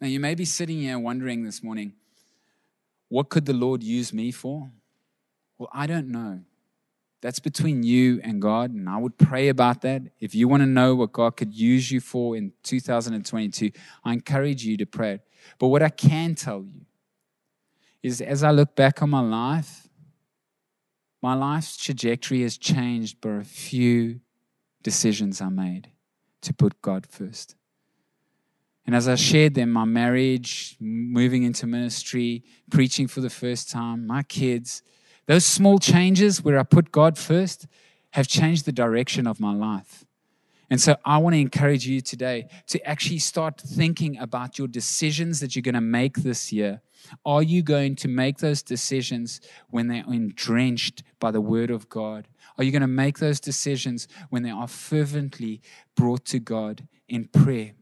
Now, 0.01 0.07
you 0.07 0.21
may 0.21 0.35
be 0.35 0.45
sitting 0.45 0.79
here 0.79 0.99
wondering 0.99 1.45
this 1.45 1.63
morning, 1.63 1.95
what 3.09 3.31
could 3.31 3.47
the 3.47 3.53
Lord 3.53 3.83
use 3.83 4.13
me 4.13 4.31
for? 4.31 4.71
Well, 5.59 5.69
I 5.73 5.87
don't 5.87 6.09
know. 6.09 6.41
That's 7.21 7.41
between 7.41 7.83
you 7.83 8.21
and 8.23 8.41
God, 8.41 8.71
and 8.71 8.89
I 8.89 8.97
would 8.97 9.19
pray 9.19 9.49
about 9.49 9.81
that. 9.83 10.03
If 10.21 10.37
you 10.37 10.47
want 10.47 10.63
to 10.63 10.67
know 10.67 10.95
what 10.95 11.13
God 11.13 11.37
could 11.37 11.53
use 11.53 11.91
you 11.91 12.01
for 12.01 12.37
in 12.37 12.53
2022, 12.63 13.73
I 14.05 14.13
encourage 14.13 14.65
you 14.65 14.77
to 14.77 14.87
pray. 14.87 15.19
But 15.59 15.69
what 15.69 15.83
I 15.83 15.89
can 15.89 16.37
tell 16.37 16.63
you 16.63 16.83
is 18.05 18.21
as 18.21 18.45
I 18.45 18.53
look 18.53 18.77
back 18.77 19.03
on 19.03 19.11
my 19.11 19.21
life, 19.21 19.89
my 21.21 21.35
life's 21.35 21.77
trajectory 21.77 22.43
has 22.43 22.57
changed 22.57 23.21
by 23.21 23.39
a 23.39 23.45
few 23.45 24.21
decisions 24.85 25.41
I 25.41 25.49
made 25.49 25.91
to 26.43 26.55
put 26.55 26.81
God 26.81 27.05
first. 27.05 27.57
And 28.89 28.97
as 28.97 29.07
I 29.07 29.17
shared 29.17 29.53
them, 29.53 29.69
my 29.69 29.85
marriage, 29.85 30.75
moving 30.81 31.43
into 31.43 31.67
ministry, 31.67 32.43
preaching 32.71 33.07
for 33.07 33.21
the 33.21 33.29
first 33.29 33.69
time, 33.69 34.07
my 34.07 34.23
kids, 34.23 34.83
those 35.27 35.45
small 35.45 35.79
changes 35.79 36.43
where 36.43 36.59
I 36.59 36.63
put 36.63 36.91
God 36.91 37.19
first 37.19 37.67
have 38.13 38.27
changed 38.27 38.65
the 38.65 38.73
direction 38.73 39.27
of 39.27 39.41
my 39.41 39.53
life. 39.53 40.07
And 40.71 40.81
so 40.81 40.97
I 41.05 41.19
want 41.19 41.35
to 41.35 41.39
encourage 41.39 41.87
you 41.87 42.01
today 42.01 42.49
to 42.69 42.83
actually 42.89 43.19
start 43.19 43.61
thinking 43.61 44.17
about 44.17 44.59
your 44.59 44.69
decisions 44.69 45.41
that 45.41 45.55
you're 45.55 45.61
going 45.63 45.75
to 45.75 45.83
make 45.83 46.23
this 46.23 46.51
year 46.51 46.81
are 47.27 47.43
you 47.43 47.63
going 47.63 47.95
to 47.97 48.09
make 48.09 48.39
those 48.39 48.63
decisions 48.63 49.43
when 49.69 49.89
they 49.89 50.01
are 50.01 50.29
drenched 50.35 51.03
by 51.21 51.31
the 51.31 51.43
word 51.43 51.71
of 51.71 51.91
God? 51.91 52.27
Are 52.57 52.65
you 52.65 52.73
going 52.73 52.81
to 52.81 52.87
make 52.87 53.19
those 53.19 53.39
decisions 53.39 54.09
when 54.31 54.45
they 54.45 54.51
are 54.51 54.67
fervently 54.67 55.61
brought 55.95 56.25
to 56.27 56.39
God 56.39 56.89
in 57.07 57.27
prayer? 57.27 57.75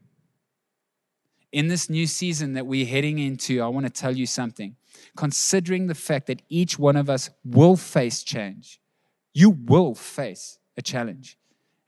In 1.51 1.67
this 1.67 1.89
new 1.89 2.07
season 2.07 2.53
that 2.53 2.67
we're 2.67 2.85
heading 2.85 3.19
into, 3.19 3.61
I 3.61 3.67
want 3.67 3.85
to 3.85 3.91
tell 3.91 4.15
you 4.15 4.25
something. 4.25 4.75
Considering 5.15 5.87
the 5.87 5.95
fact 5.95 6.27
that 6.27 6.41
each 6.49 6.77
one 6.77 6.95
of 6.95 7.09
us 7.09 7.29
will 7.45 7.77
face 7.77 8.23
change, 8.23 8.81
you 9.33 9.51
will 9.51 9.95
face 9.95 10.59
a 10.75 10.81
challenge 10.81 11.37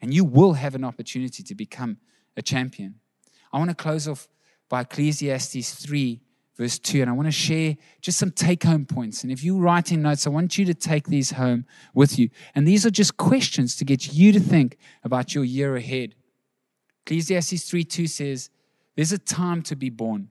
and 0.02 0.14
you 0.14 0.24
will 0.24 0.54
have 0.54 0.76
an 0.76 0.84
opportunity 0.84 1.44
to 1.44 1.56
become 1.56 1.98
a 2.38 2.42
champion. 2.42 2.96
I 3.52 3.58
want 3.58 3.70
to 3.70 3.76
close 3.76 4.08
off 4.08 4.30
by 4.70 4.82
Ecclesiastes 4.82 5.76
3 5.86 6.22
verse 6.60 6.78
2. 6.78 7.02
And 7.02 7.10
I 7.10 7.14
want 7.14 7.28
to 7.28 7.32
share 7.32 7.78
just 8.02 8.20
some 8.20 8.32
take 8.32 8.64
home 8.64 8.86
points. 8.86 9.24
And 9.24 9.32
if 9.32 9.44
you're 9.44 9.60
writing 9.60 10.04
notes, 10.04 10.28
I 10.28 10.30
want 10.30 10.58
you 10.58 10.66
to 10.66 10.74
take 10.74 11.08
these 11.08 11.32
home 11.32 11.66
with 11.96 12.20
you. 12.20 12.30
And 12.54 12.68
these 12.68 12.86
are 12.86 12.92
just 12.92 13.18
questions 13.18 13.76
to 13.78 13.86
get 13.86 14.14
you 14.14 14.32
to 14.34 14.40
think 14.40 14.78
about 15.04 15.34
your 15.34 15.46
year 15.46 15.76
ahead. 15.78 16.16
Ecclesiastes 17.06 17.64
3 17.68 17.84
2 17.86 18.06
says, 18.06 18.50
There's 19.00 19.14
a 19.14 19.18
time 19.18 19.62
to 19.62 19.78
be 19.78 19.90
born. 19.90 20.28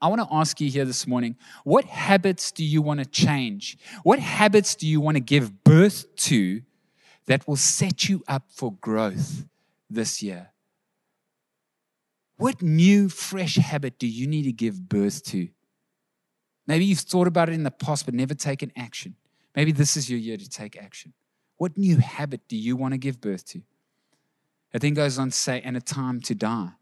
I 0.00 0.06
want 0.06 0.20
to 0.20 0.28
ask 0.30 0.60
you 0.60 0.70
here 0.70 0.84
this 0.84 1.04
morning 1.04 1.34
what 1.64 1.84
habits 1.84 2.52
do 2.52 2.64
you 2.64 2.80
want 2.80 3.00
to 3.00 3.06
change? 3.06 3.76
What 4.04 4.20
habits 4.20 4.76
do 4.76 4.86
you 4.86 5.00
want 5.00 5.16
to 5.16 5.20
give 5.20 5.64
birth 5.64 6.14
to 6.14 6.62
that 7.26 7.48
will 7.48 7.56
set 7.56 8.08
you 8.08 8.22
up 8.28 8.44
for 8.50 8.74
growth 8.74 9.46
this 9.90 10.22
year? 10.22 10.52
What 12.36 12.62
new, 12.62 13.08
fresh 13.08 13.56
habit 13.56 13.98
do 13.98 14.06
you 14.06 14.28
need 14.28 14.44
to 14.44 14.52
give 14.52 14.88
birth 14.88 15.24
to? 15.24 15.48
Maybe 16.68 16.84
you've 16.84 17.00
thought 17.00 17.26
about 17.26 17.48
it 17.48 17.56
in 17.56 17.64
the 17.64 17.72
past 17.72 18.04
but 18.04 18.14
never 18.14 18.34
taken 18.34 18.70
action. 18.76 19.16
Maybe 19.56 19.72
this 19.72 19.96
is 19.96 20.08
your 20.08 20.20
year 20.20 20.36
to 20.36 20.48
take 20.48 20.80
action. 20.80 21.12
What 21.56 21.76
new 21.76 21.96
habit 21.96 22.46
do 22.46 22.56
you 22.56 22.76
want 22.76 22.94
to 22.94 22.98
give 22.98 23.20
birth 23.20 23.44
to? 23.46 23.62
It 24.72 24.82
then 24.82 24.94
goes 24.94 25.18
on 25.18 25.30
to 25.30 25.36
say, 25.36 25.60
and 25.62 25.76
a 25.76 25.80
time 25.80 26.20
to 26.20 26.36
die. 26.36 26.74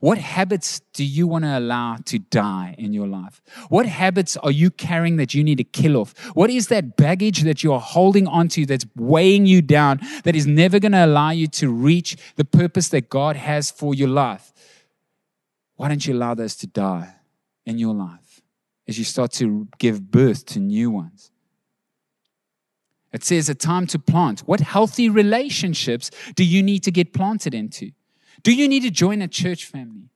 What 0.00 0.18
habits 0.18 0.80
do 0.92 1.04
you 1.04 1.26
want 1.26 1.44
to 1.44 1.58
allow 1.58 1.96
to 2.06 2.18
die 2.18 2.76
in 2.78 2.92
your 2.92 3.06
life? 3.06 3.40
What 3.68 3.86
habits 3.86 4.36
are 4.36 4.50
you 4.50 4.70
carrying 4.70 5.16
that 5.16 5.34
you 5.34 5.42
need 5.42 5.58
to 5.58 5.64
kill 5.64 5.96
off? 5.96 6.16
What 6.34 6.50
is 6.50 6.68
that 6.68 6.96
baggage 6.96 7.42
that 7.42 7.64
you're 7.64 7.80
holding 7.80 8.26
onto 8.26 8.64
that's 8.64 8.86
weighing 8.94 9.46
you 9.46 9.60
down 9.60 10.00
that 10.22 10.36
is 10.36 10.46
never 10.46 10.78
going 10.78 10.92
to 10.92 11.04
allow 11.04 11.30
you 11.30 11.48
to 11.48 11.70
reach 11.70 12.16
the 12.36 12.44
purpose 12.44 12.88
that 12.90 13.08
God 13.08 13.36
has 13.36 13.70
for 13.70 13.94
your 13.94 14.08
life? 14.08 14.52
Why 15.76 15.88
don't 15.88 16.06
you 16.06 16.14
allow 16.14 16.34
those 16.34 16.54
to 16.56 16.66
die 16.66 17.14
in 17.66 17.78
your 17.78 17.94
life 17.94 18.40
as 18.86 18.98
you 18.98 19.04
start 19.04 19.32
to 19.32 19.68
give 19.78 20.10
birth 20.10 20.46
to 20.46 20.60
new 20.60 20.90
ones? 20.90 21.32
It 23.12 23.24
says 23.24 23.48
a 23.48 23.54
time 23.54 23.86
to 23.88 23.98
plant. 23.98 24.40
What 24.40 24.60
healthy 24.60 25.08
relationships 25.08 26.10
do 26.34 26.44
you 26.44 26.62
need 26.62 26.82
to 26.84 26.90
get 26.90 27.12
planted 27.12 27.54
into? 27.54 27.92
Do 28.42 28.54
you 28.54 28.68
need 28.68 28.82
to 28.82 28.90
join 28.90 29.22
a 29.22 29.28
church 29.28 29.64
family? 29.64 30.10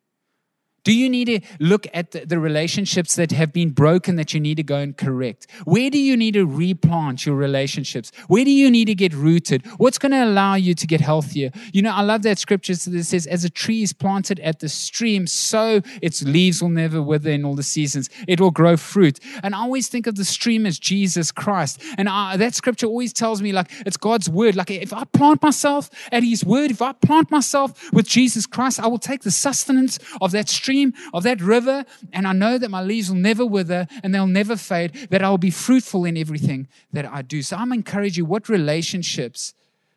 Do 0.84 0.92
you 0.92 1.08
need 1.08 1.26
to 1.26 1.40
look 1.60 1.86
at 1.94 2.10
the, 2.10 2.42
relationships 2.42 3.14
that 3.14 3.30
have 3.30 3.52
been 3.52 3.70
broken 3.70 4.16
that 4.16 4.34
you 4.34 4.40
need 4.40 4.56
to 4.56 4.64
go 4.64 4.78
and 4.78 4.96
correct? 4.96 5.46
Where 5.64 5.90
do 5.90 5.98
you 5.98 6.16
need 6.16 6.34
to 6.34 6.44
replant 6.44 7.24
your 7.24 7.36
relationships? 7.36 8.10
Where 8.26 8.44
do 8.44 8.50
you 8.50 8.68
need 8.68 8.86
to 8.86 8.96
get 8.96 9.14
rooted? 9.14 9.64
What's 9.76 9.98
going 9.98 10.10
to 10.10 10.24
allow 10.24 10.54
you 10.54 10.74
to 10.74 10.86
get 10.86 11.00
healthier? 11.00 11.52
You 11.72 11.82
know, 11.82 11.92
I 11.92 12.00
love 12.00 12.22
that 12.22 12.38
scripture 12.38 12.74
that 12.74 13.04
says, 13.04 13.28
as 13.28 13.44
a 13.44 13.50
tree 13.50 13.82
is 13.82 13.92
planted 13.92 14.40
at 14.40 14.58
the 14.58 14.68
stream, 14.68 15.28
so 15.28 15.82
its 16.00 16.22
leaves 16.22 16.60
will 16.60 16.70
never 16.70 17.00
wither 17.00 17.30
in 17.30 17.44
all 17.44 17.54
the 17.54 17.62
seasons. 17.62 18.10
It 18.26 18.40
will 18.40 18.50
grow 18.50 18.76
fruit. 18.76 19.20
And 19.44 19.54
I 19.54 19.58
always 19.58 19.86
think 19.88 20.08
of 20.08 20.16
the 20.16 20.24
stream 20.24 20.66
as 20.66 20.80
Jesus 20.80 21.30
Christ. 21.30 21.80
And 21.96 22.08
I, 22.08 22.36
that 22.38 22.56
scripture 22.56 22.86
always 22.86 23.12
tells 23.12 23.40
me, 23.40 23.52
like, 23.52 23.70
it's 23.86 23.96
God's 23.96 24.28
word. 24.28 24.56
Like, 24.56 24.70
if 24.70 24.92
I 24.92 25.04
plant 25.04 25.42
myself 25.42 25.90
at 26.10 26.24
his 26.24 26.44
word, 26.44 26.72
if 26.72 26.82
I 26.82 26.92
plant 26.92 27.30
myself 27.30 27.92
with 27.92 28.08
Jesus 28.08 28.46
Christ, 28.46 28.80
I 28.80 28.88
will 28.88 28.98
take 28.98 29.22
the 29.22 29.30
sustenance 29.30 30.00
of 30.20 30.32
that 30.32 30.48
stream 30.48 30.71
stream, 30.72 30.94
of 31.12 31.22
that 31.24 31.40
river, 31.40 31.84
and 32.12 32.26
I 32.26 32.32
know 32.32 32.58
that 32.58 32.70
my 32.70 32.82
leaves 32.82 33.10
will 33.10 33.18
never 33.18 33.44
wither 33.44 33.86
and 34.02 34.14
they'll 34.14 34.26
never 34.26 34.56
fade, 34.56 35.08
that 35.10 35.22
I'll 35.22 35.38
be 35.38 35.50
fruitful 35.50 36.04
in 36.04 36.16
everything 36.16 36.68
that 36.92 37.04
I 37.04 37.22
do. 37.22 37.42
So 37.42 37.56
I'm 37.56 37.72
encouraging 37.72 38.22
you, 38.22 38.24
what 38.24 38.48
relationships 38.48 39.54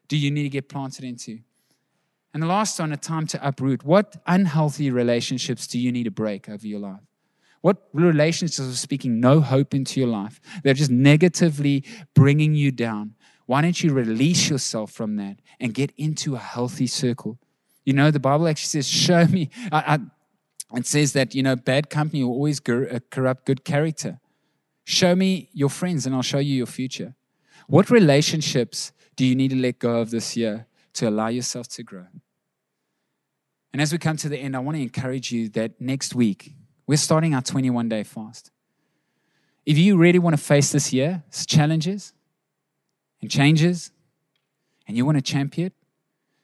do 0.07 0.17
you 0.17 0.29
need 0.31 0.43
to 0.43 0.49
get 0.49 0.67
planted 0.67 1.05
into? 1.05 1.39
And 2.33 2.43
the 2.43 2.47
last 2.47 2.77
one, 2.79 2.91
a 2.91 2.97
time 2.97 3.27
to 3.27 3.47
uproot. 3.47 3.85
What 3.85 4.17
unhealthy 4.27 4.91
relationships 4.91 5.67
do 5.67 5.79
you 5.79 5.91
need 5.91 6.03
to 6.03 6.11
break 6.11 6.49
over 6.49 6.67
your 6.67 6.81
life? 6.81 6.99
What 7.61 7.77
relationships 7.93 8.59
are 8.59 8.75
speaking 8.75 9.19
no 9.21 9.39
hope 9.39 9.73
into 9.73 9.99
your 9.99 10.09
life? 10.09 10.41
They're 10.61 10.73
just 10.73 10.91
negatively 10.91 11.85
bringing 12.13 12.53
you 12.53 12.71
down. 12.71 13.15
Why 13.45 13.61
don't 13.61 13.81
you 13.81 13.93
release 13.93 14.49
yourself 14.49 14.91
from 14.91 15.15
that 15.15 15.37
and 15.59 15.73
get 15.73 15.91
into 15.97 16.35
a 16.35 16.39
healthy 16.39 16.87
circle? 16.87 17.39
You 17.85 17.93
know, 17.93 18.11
the 18.11 18.19
Bible 18.19 18.47
actually 18.47 18.81
says, 18.81 18.87
Show 18.87 19.25
me. 19.27 19.49
I, 19.71 19.95
I, 19.95 19.99
it 20.73 20.87
says 20.87 21.13
that, 21.13 21.35
you 21.35 21.43
know, 21.43 21.55
bad 21.55 21.89
company 21.89 22.23
will 22.23 22.31
always 22.31 22.59
uh, 22.67 22.99
corrupt 23.11 23.45
good 23.45 23.63
character. 23.63 24.19
Show 24.83 25.15
me 25.15 25.49
your 25.53 25.69
friends 25.69 26.05
and 26.05 26.15
I'll 26.15 26.21
show 26.21 26.39
you 26.39 26.55
your 26.55 26.65
future. 26.65 27.15
What 27.67 27.89
relationships 27.89 28.91
do 29.15 29.25
you 29.25 29.35
need 29.35 29.49
to 29.49 29.55
let 29.55 29.79
go 29.79 30.01
of 30.01 30.11
this 30.11 30.35
year 30.35 30.67
to 30.93 31.07
allow 31.07 31.27
yourself 31.27 31.67
to 31.69 31.83
grow? 31.83 32.07
And 33.73 33.81
as 33.81 33.91
we 33.91 33.97
come 33.97 34.17
to 34.17 34.29
the 34.29 34.37
end, 34.37 34.55
I 34.55 34.59
want 34.59 34.77
to 34.77 34.81
encourage 34.81 35.31
you 35.31 35.49
that 35.49 35.79
next 35.81 36.15
week, 36.15 36.53
we're 36.87 36.97
starting 36.97 37.33
our 37.33 37.41
21 37.41 37.89
day 37.89 38.03
fast. 38.03 38.51
If 39.65 39.77
you 39.77 39.97
really 39.97 40.19
want 40.19 40.37
to 40.37 40.41
face 40.41 40.71
this 40.71 40.93
year's 40.93 41.45
challenges 41.45 42.13
and 43.21 43.29
changes, 43.29 43.91
and 44.87 44.95
you 44.95 45.05
want 45.05 45.17
to 45.17 45.21
champion 45.21 45.67
it, 45.67 45.73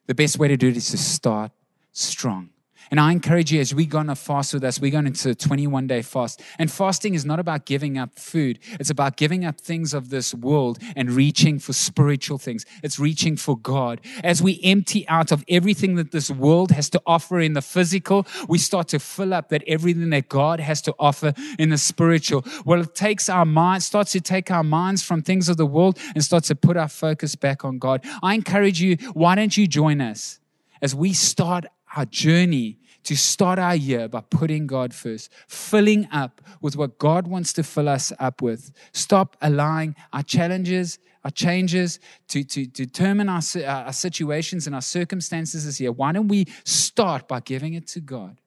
the 0.07 0.15
best 0.15 0.39
way 0.39 0.47
to 0.47 0.57
do 0.57 0.67
it 0.67 0.77
is 0.77 0.89
to 0.89 0.97
start 0.97 1.51
strong. 1.91 2.49
And 2.91 2.99
I 2.99 3.13
encourage 3.13 3.53
you 3.53 3.61
as 3.61 3.73
we 3.73 3.85
go 3.85 3.99
on 3.99 4.09
a 4.09 4.15
fast 4.15 4.53
with 4.53 4.65
us, 4.65 4.81
we're 4.81 4.91
going 4.91 5.07
into 5.07 5.29
a 5.29 5.35
21 5.35 5.87
day 5.87 6.01
fast. 6.01 6.41
And 6.59 6.69
fasting 6.69 7.13
is 7.13 7.23
not 7.23 7.39
about 7.39 7.65
giving 7.65 7.97
up 7.97 8.19
food, 8.19 8.59
it's 8.81 8.89
about 8.89 9.15
giving 9.15 9.45
up 9.45 9.61
things 9.61 9.93
of 9.93 10.09
this 10.09 10.33
world 10.33 10.77
and 10.97 11.09
reaching 11.09 11.57
for 11.57 11.71
spiritual 11.71 12.37
things. 12.37 12.65
It's 12.83 12.99
reaching 12.99 13.37
for 13.37 13.57
God. 13.57 14.01
As 14.25 14.41
we 14.41 14.59
empty 14.61 15.07
out 15.07 15.31
of 15.31 15.45
everything 15.47 15.95
that 15.95 16.11
this 16.11 16.29
world 16.29 16.71
has 16.71 16.89
to 16.89 17.01
offer 17.05 17.39
in 17.39 17.53
the 17.53 17.61
physical, 17.61 18.27
we 18.49 18.57
start 18.57 18.89
to 18.89 18.99
fill 18.99 19.33
up 19.33 19.47
that 19.49 19.63
everything 19.67 20.09
that 20.09 20.27
God 20.27 20.59
has 20.59 20.81
to 20.81 20.93
offer 20.99 21.33
in 21.57 21.69
the 21.69 21.77
spiritual. 21.77 22.43
Well, 22.65 22.81
it 22.81 22.93
takes 22.93 23.29
our 23.29 23.45
mind, 23.45 23.83
starts 23.83 24.11
to 24.11 24.19
take 24.19 24.51
our 24.51 24.63
minds 24.63 25.01
from 25.01 25.21
things 25.21 25.47
of 25.47 25.55
the 25.55 25.65
world 25.65 25.97
and 26.13 26.21
starts 26.21 26.49
to 26.49 26.55
put 26.55 26.75
our 26.75 26.89
focus 26.89 27.37
back 27.37 27.63
on 27.63 27.79
God. 27.79 28.03
I 28.21 28.35
encourage 28.35 28.81
you, 28.81 28.97
why 29.13 29.35
don't 29.35 29.55
you 29.55 29.65
join 29.65 30.01
us 30.01 30.41
as 30.81 30.93
we 30.93 31.13
start 31.13 31.65
our 31.95 32.05
journey 32.05 32.80
to 33.03 33.15
start 33.15 33.59
our 33.59 33.75
year 33.75 34.07
by 34.07 34.21
putting 34.21 34.67
God 34.67 34.93
first, 34.93 35.31
filling 35.47 36.07
up 36.11 36.41
with 36.61 36.75
what 36.75 36.97
God 36.97 37.27
wants 37.27 37.53
to 37.53 37.63
fill 37.63 37.89
us 37.89 38.13
up 38.19 38.41
with. 38.41 38.71
Stop 38.93 39.37
allowing 39.41 39.95
our 40.13 40.23
challenges, 40.23 40.99
our 41.23 41.31
changes 41.31 41.99
to, 42.29 42.43
to, 42.43 42.65
determine 42.65 43.29
our, 43.29 43.41
uh, 43.55 43.63
our 43.63 43.93
situations 43.93 44.67
and 44.67 44.75
our 44.75 44.81
circumstances 44.81 45.65
this 45.65 45.79
year. 45.79 45.91
Why 45.91 46.11
don't 46.11 46.27
we 46.27 46.45
start 46.63 47.27
by 47.27 47.39
giving 47.39 47.73
it 47.73 47.87
to 47.87 47.99
God, 47.99 48.39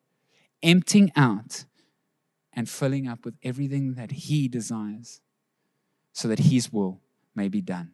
emptying 0.62 1.12
out 1.16 1.64
and 2.52 2.68
filling 2.68 3.08
up 3.08 3.24
with 3.24 3.34
everything 3.42 3.94
that 3.94 4.12
He 4.12 4.48
desires 4.48 5.20
so 6.12 6.28
that 6.28 6.38
His 6.38 6.72
will 6.72 7.00
may 7.34 7.48
be 7.48 7.60
done? 7.60 7.92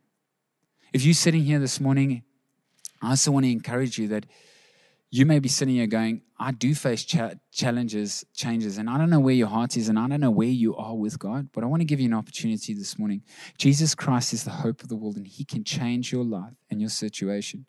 If 0.93 1.05
you're 1.05 1.15
sitting 1.15 1.45
here 1.45 1.59
this 1.59 1.81
morning, 1.81 2.23
I 3.01 3.11
also 3.11 3.31
want 3.31 3.45
to 3.45 3.53
encourage 3.53 3.99
you 3.99 4.09
that 4.09 4.27
you 5.13 5.27
may 5.27 5.41
be 5.41 5.49
sitting 5.49 5.75
here 5.75 5.89
going, 5.89 6.23
I 6.39 6.53
do 6.53 6.73
face 6.75 7.05
cha- 7.05 7.33
challenges, 7.51 8.25
changes, 8.33 8.79
and 8.79 8.89
I 8.89 8.97
don't 8.97 9.11
know 9.11 9.19
where 9.19 9.35
your 9.35 9.49
heart 9.49 9.77
is, 9.77 9.89
and 9.89 9.99
I 9.99 10.07
don't 10.07 10.21
know 10.21 10.31
where 10.31 10.49
you 10.49 10.77
are 10.77 10.95
with 10.95 11.19
God, 11.19 11.49
but 11.53 11.65
I 11.65 11.67
want 11.67 11.81
to 11.81 11.85
give 11.85 11.99
you 11.99 12.07
an 12.07 12.15
opportunity 12.15 12.75
this 12.75 12.97
morning. 12.97 13.23
Jesus 13.59 13.95
Christ 13.97 14.33
is 14.33 14.45
the 14.45 14.51
hope 14.51 14.83
of 14.83 14.89
the 14.89 14.95
world, 14.95 15.17
and 15.17 15.27
He 15.27 15.45
can 15.45 15.65
change 15.65 16.13
your 16.13 16.25
life 16.25 16.55
and 16.71 16.81
your 16.81 16.91
situation. 16.91 17.67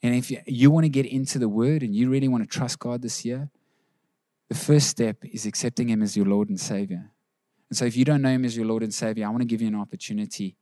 And 0.00 0.14
if 0.14 0.30
you, 0.30 0.38
you 0.46 0.70
want 0.70 0.84
to 0.84 0.88
get 0.88 1.06
into 1.06 1.40
the 1.40 1.48
Word 1.48 1.82
and 1.82 1.92
you 1.92 2.08
really 2.08 2.28
want 2.28 2.48
to 2.48 2.58
trust 2.58 2.78
God 2.78 3.02
this 3.02 3.24
year, 3.24 3.50
the 4.48 4.54
first 4.54 4.86
step 4.88 5.16
is 5.24 5.44
accepting 5.44 5.88
Him 5.88 6.02
as 6.02 6.16
your 6.16 6.26
Lord 6.26 6.48
and 6.48 6.60
Savior. 6.60 7.10
And 7.68 7.76
so, 7.76 7.84
if 7.84 7.96
you 7.96 8.04
don't 8.04 8.22
know 8.22 8.30
Him 8.30 8.44
as 8.44 8.56
your 8.56 8.66
Lord 8.66 8.84
and 8.84 8.94
Savior, 8.94 9.26
I 9.26 9.30
want 9.30 9.40
to 9.40 9.46
give 9.46 9.60
you 9.60 9.68
an 9.68 9.74
opportunity 9.74 10.56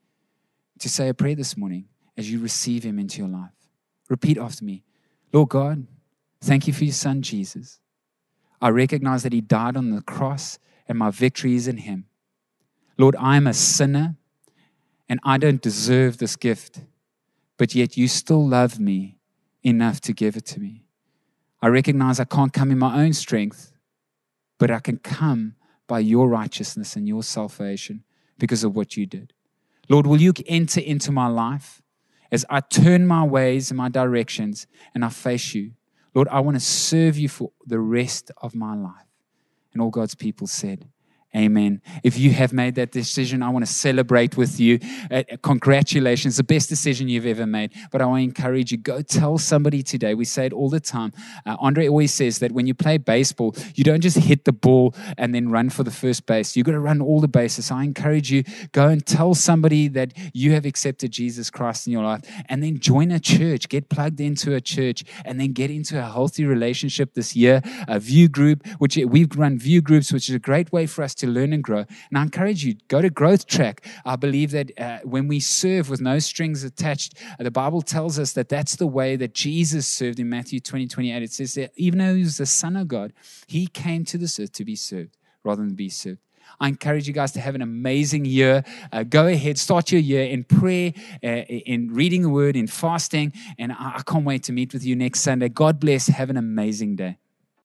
to 0.78 0.88
say 0.88 1.10
a 1.10 1.14
prayer 1.14 1.34
this 1.34 1.54
morning 1.54 1.88
as 2.16 2.30
you 2.30 2.40
receive 2.40 2.82
Him 2.82 2.98
into 2.98 3.18
your 3.18 3.28
life. 3.28 3.50
Repeat 4.08 4.38
after 4.38 4.64
me 4.64 4.84
Lord 5.32 5.48
God, 5.50 5.86
thank 6.40 6.66
you 6.66 6.72
for 6.72 6.84
your 6.84 6.94
son, 6.94 7.20
Jesus. 7.20 7.80
I 8.60 8.70
recognize 8.70 9.22
that 9.22 9.32
he 9.32 9.40
died 9.40 9.76
on 9.76 9.90
the 9.90 10.00
cross 10.00 10.58
and 10.88 10.98
my 10.98 11.10
victory 11.10 11.54
is 11.54 11.68
in 11.68 11.78
him. 11.78 12.06
Lord, 12.96 13.16
I 13.18 13.36
am 13.36 13.46
a 13.46 13.52
sinner 13.52 14.16
and 15.08 15.20
I 15.24 15.36
don't 15.38 15.60
deserve 15.60 16.18
this 16.18 16.36
gift, 16.36 16.80
but 17.58 17.74
yet 17.74 17.96
you 17.96 18.08
still 18.08 18.46
love 18.46 18.80
me 18.80 19.18
enough 19.62 20.00
to 20.02 20.12
give 20.12 20.36
it 20.36 20.46
to 20.46 20.60
me. 20.60 20.84
I 21.60 21.68
recognize 21.68 22.20
I 22.20 22.24
can't 22.24 22.52
come 22.52 22.70
in 22.70 22.78
my 22.78 23.02
own 23.02 23.12
strength, 23.12 23.72
but 24.58 24.70
I 24.70 24.78
can 24.78 24.98
come 24.98 25.56
by 25.86 25.98
your 26.00 26.28
righteousness 26.28 26.96
and 26.96 27.06
your 27.06 27.22
salvation 27.22 28.04
because 28.38 28.64
of 28.64 28.74
what 28.74 28.96
you 28.96 29.06
did. 29.06 29.32
Lord, 29.88 30.06
will 30.06 30.20
you 30.20 30.32
enter 30.46 30.80
into 30.80 31.12
my 31.12 31.26
life? 31.26 31.82
As 32.30 32.44
I 32.50 32.60
turn 32.60 33.06
my 33.06 33.24
ways 33.24 33.70
and 33.70 33.78
my 33.78 33.88
directions 33.88 34.66
and 34.94 35.04
I 35.04 35.08
face 35.08 35.54
you. 35.54 35.72
Lord, 36.14 36.28
I 36.28 36.40
want 36.40 36.56
to 36.56 36.60
serve 36.60 37.18
you 37.18 37.28
for 37.28 37.52
the 37.66 37.78
rest 37.78 38.30
of 38.38 38.54
my 38.54 38.74
life. 38.74 39.06
And 39.72 39.82
all 39.82 39.90
God's 39.90 40.14
people 40.14 40.46
said, 40.46 40.88
Amen. 41.34 41.82
If 42.02 42.18
you 42.18 42.30
have 42.30 42.52
made 42.52 42.76
that 42.76 42.92
decision, 42.92 43.42
I 43.42 43.50
want 43.50 43.66
to 43.66 43.70
celebrate 43.70 44.36
with 44.36 44.58
you. 44.58 44.78
Uh, 45.10 45.24
congratulations, 45.42 46.36
the 46.38 46.44
best 46.44 46.68
decision 46.68 47.08
you've 47.08 47.26
ever 47.26 47.46
made. 47.46 47.72
But 47.90 48.00
I 48.00 48.06
want 48.06 48.20
to 48.20 48.24
encourage 48.24 48.72
you 48.72 48.78
go 48.78 49.02
tell 49.02 49.36
somebody 49.36 49.82
today. 49.82 50.14
We 50.14 50.24
say 50.24 50.46
it 50.46 50.52
all 50.54 50.70
the 50.70 50.80
time. 50.80 51.12
Uh, 51.44 51.56
Andre 51.58 51.88
always 51.88 52.14
says 52.14 52.38
that 52.38 52.52
when 52.52 52.66
you 52.66 52.74
play 52.74 52.96
baseball, 52.96 53.54
you 53.74 53.84
don't 53.84 54.00
just 54.00 54.16
hit 54.16 54.44
the 54.44 54.52
ball 54.52 54.94
and 55.18 55.34
then 55.34 55.50
run 55.50 55.68
for 55.68 55.82
the 55.82 55.90
first 55.90 56.24
base. 56.26 56.56
You've 56.56 56.64
got 56.64 56.72
to 56.72 56.80
run 56.80 57.02
all 57.02 57.20
the 57.20 57.28
bases. 57.28 57.70
I 57.70 57.84
encourage 57.84 58.30
you 58.30 58.44
go 58.72 58.88
and 58.88 59.04
tell 59.04 59.34
somebody 59.34 59.88
that 59.88 60.14
you 60.32 60.52
have 60.52 60.64
accepted 60.64 61.10
Jesus 61.10 61.50
Christ 61.50 61.86
in 61.86 61.92
your 61.92 62.04
life 62.04 62.22
and 62.48 62.62
then 62.62 62.78
join 62.78 63.10
a 63.10 63.20
church, 63.20 63.68
get 63.68 63.90
plugged 63.90 64.20
into 64.20 64.54
a 64.54 64.60
church, 64.60 65.04
and 65.24 65.38
then 65.38 65.52
get 65.52 65.70
into 65.70 65.98
a 65.98 66.02
healthy 66.04 66.46
relationship 66.46 67.12
this 67.12 67.36
year. 67.36 67.60
A 67.88 67.98
view 67.98 68.28
group, 68.28 68.66
which 68.78 68.96
we've 68.96 69.36
run 69.36 69.58
view 69.58 69.82
groups, 69.82 70.12
which 70.12 70.30
is 70.30 70.34
a 70.34 70.38
great 70.38 70.72
way 70.72 70.86
for 70.86 71.02
us 71.02 71.14
to 71.16 71.25
learn 71.26 71.52
and 71.52 71.62
grow. 71.62 71.84
And 72.08 72.18
I 72.18 72.22
encourage 72.22 72.64
you, 72.64 72.76
go 72.88 73.02
to 73.02 73.10
Growth 73.10 73.46
Track. 73.46 73.86
I 74.04 74.16
believe 74.16 74.50
that 74.52 74.70
uh, 74.78 74.98
when 75.04 75.28
we 75.28 75.40
serve 75.40 75.90
with 75.90 76.00
no 76.00 76.18
strings 76.18 76.64
attached, 76.64 77.14
uh, 77.38 77.44
the 77.44 77.50
Bible 77.50 77.82
tells 77.82 78.18
us 78.18 78.32
that 78.32 78.48
that's 78.48 78.76
the 78.76 78.86
way 78.86 79.16
that 79.16 79.34
Jesus 79.34 79.86
served 79.86 80.20
in 80.20 80.28
Matthew 80.28 80.60
20, 80.60 80.86
28. 80.86 81.22
It 81.22 81.32
says 81.32 81.54
that 81.54 81.72
even 81.76 81.98
though 81.98 82.14
he 82.14 82.22
was 82.22 82.38
the 82.38 82.46
Son 82.46 82.76
of 82.76 82.88
God, 82.88 83.12
he 83.46 83.66
came 83.66 84.04
to 84.06 84.18
this 84.18 84.38
earth 84.38 84.52
to 84.52 84.64
be 84.64 84.76
served 84.76 85.16
rather 85.44 85.62
than 85.62 85.74
be 85.74 85.88
served. 85.88 86.18
I 86.60 86.68
encourage 86.68 87.06
you 87.06 87.12
guys 87.12 87.32
to 87.32 87.40
have 87.40 87.54
an 87.54 87.62
amazing 87.62 88.24
year. 88.24 88.64
Uh, 88.92 89.02
go 89.02 89.26
ahead, 89.26 89.58
start 89.58 89.92
your 89.92 90.00
year 90.00 90.24
in 90.24 90.44
prayer, 90.44 90.92
uh, 91.22 91.26
in 91.26 91.92
reading 91.92 92.22
the 92.22 92.30
word, 92.30 92.56
in 92.56 92.66
fasting, 92.66 93.32
and 93.58 93.72
I, 93.72 93.96
I 93.96 94.02
can't 94.06 94.24
wait 94.24 94.44
to 94.44 94.52
meet 94.52 94.72
with 94.72 94.84
you 94.84 94.96
next 94.96 95.20
Sunday. 95.20 95.48
God 95.48 95.80
bless. 95.80 96.06
Have 96.06 96.30
an 96.30 96.36
amazing 96.36 96.96
day. 96.96 97.18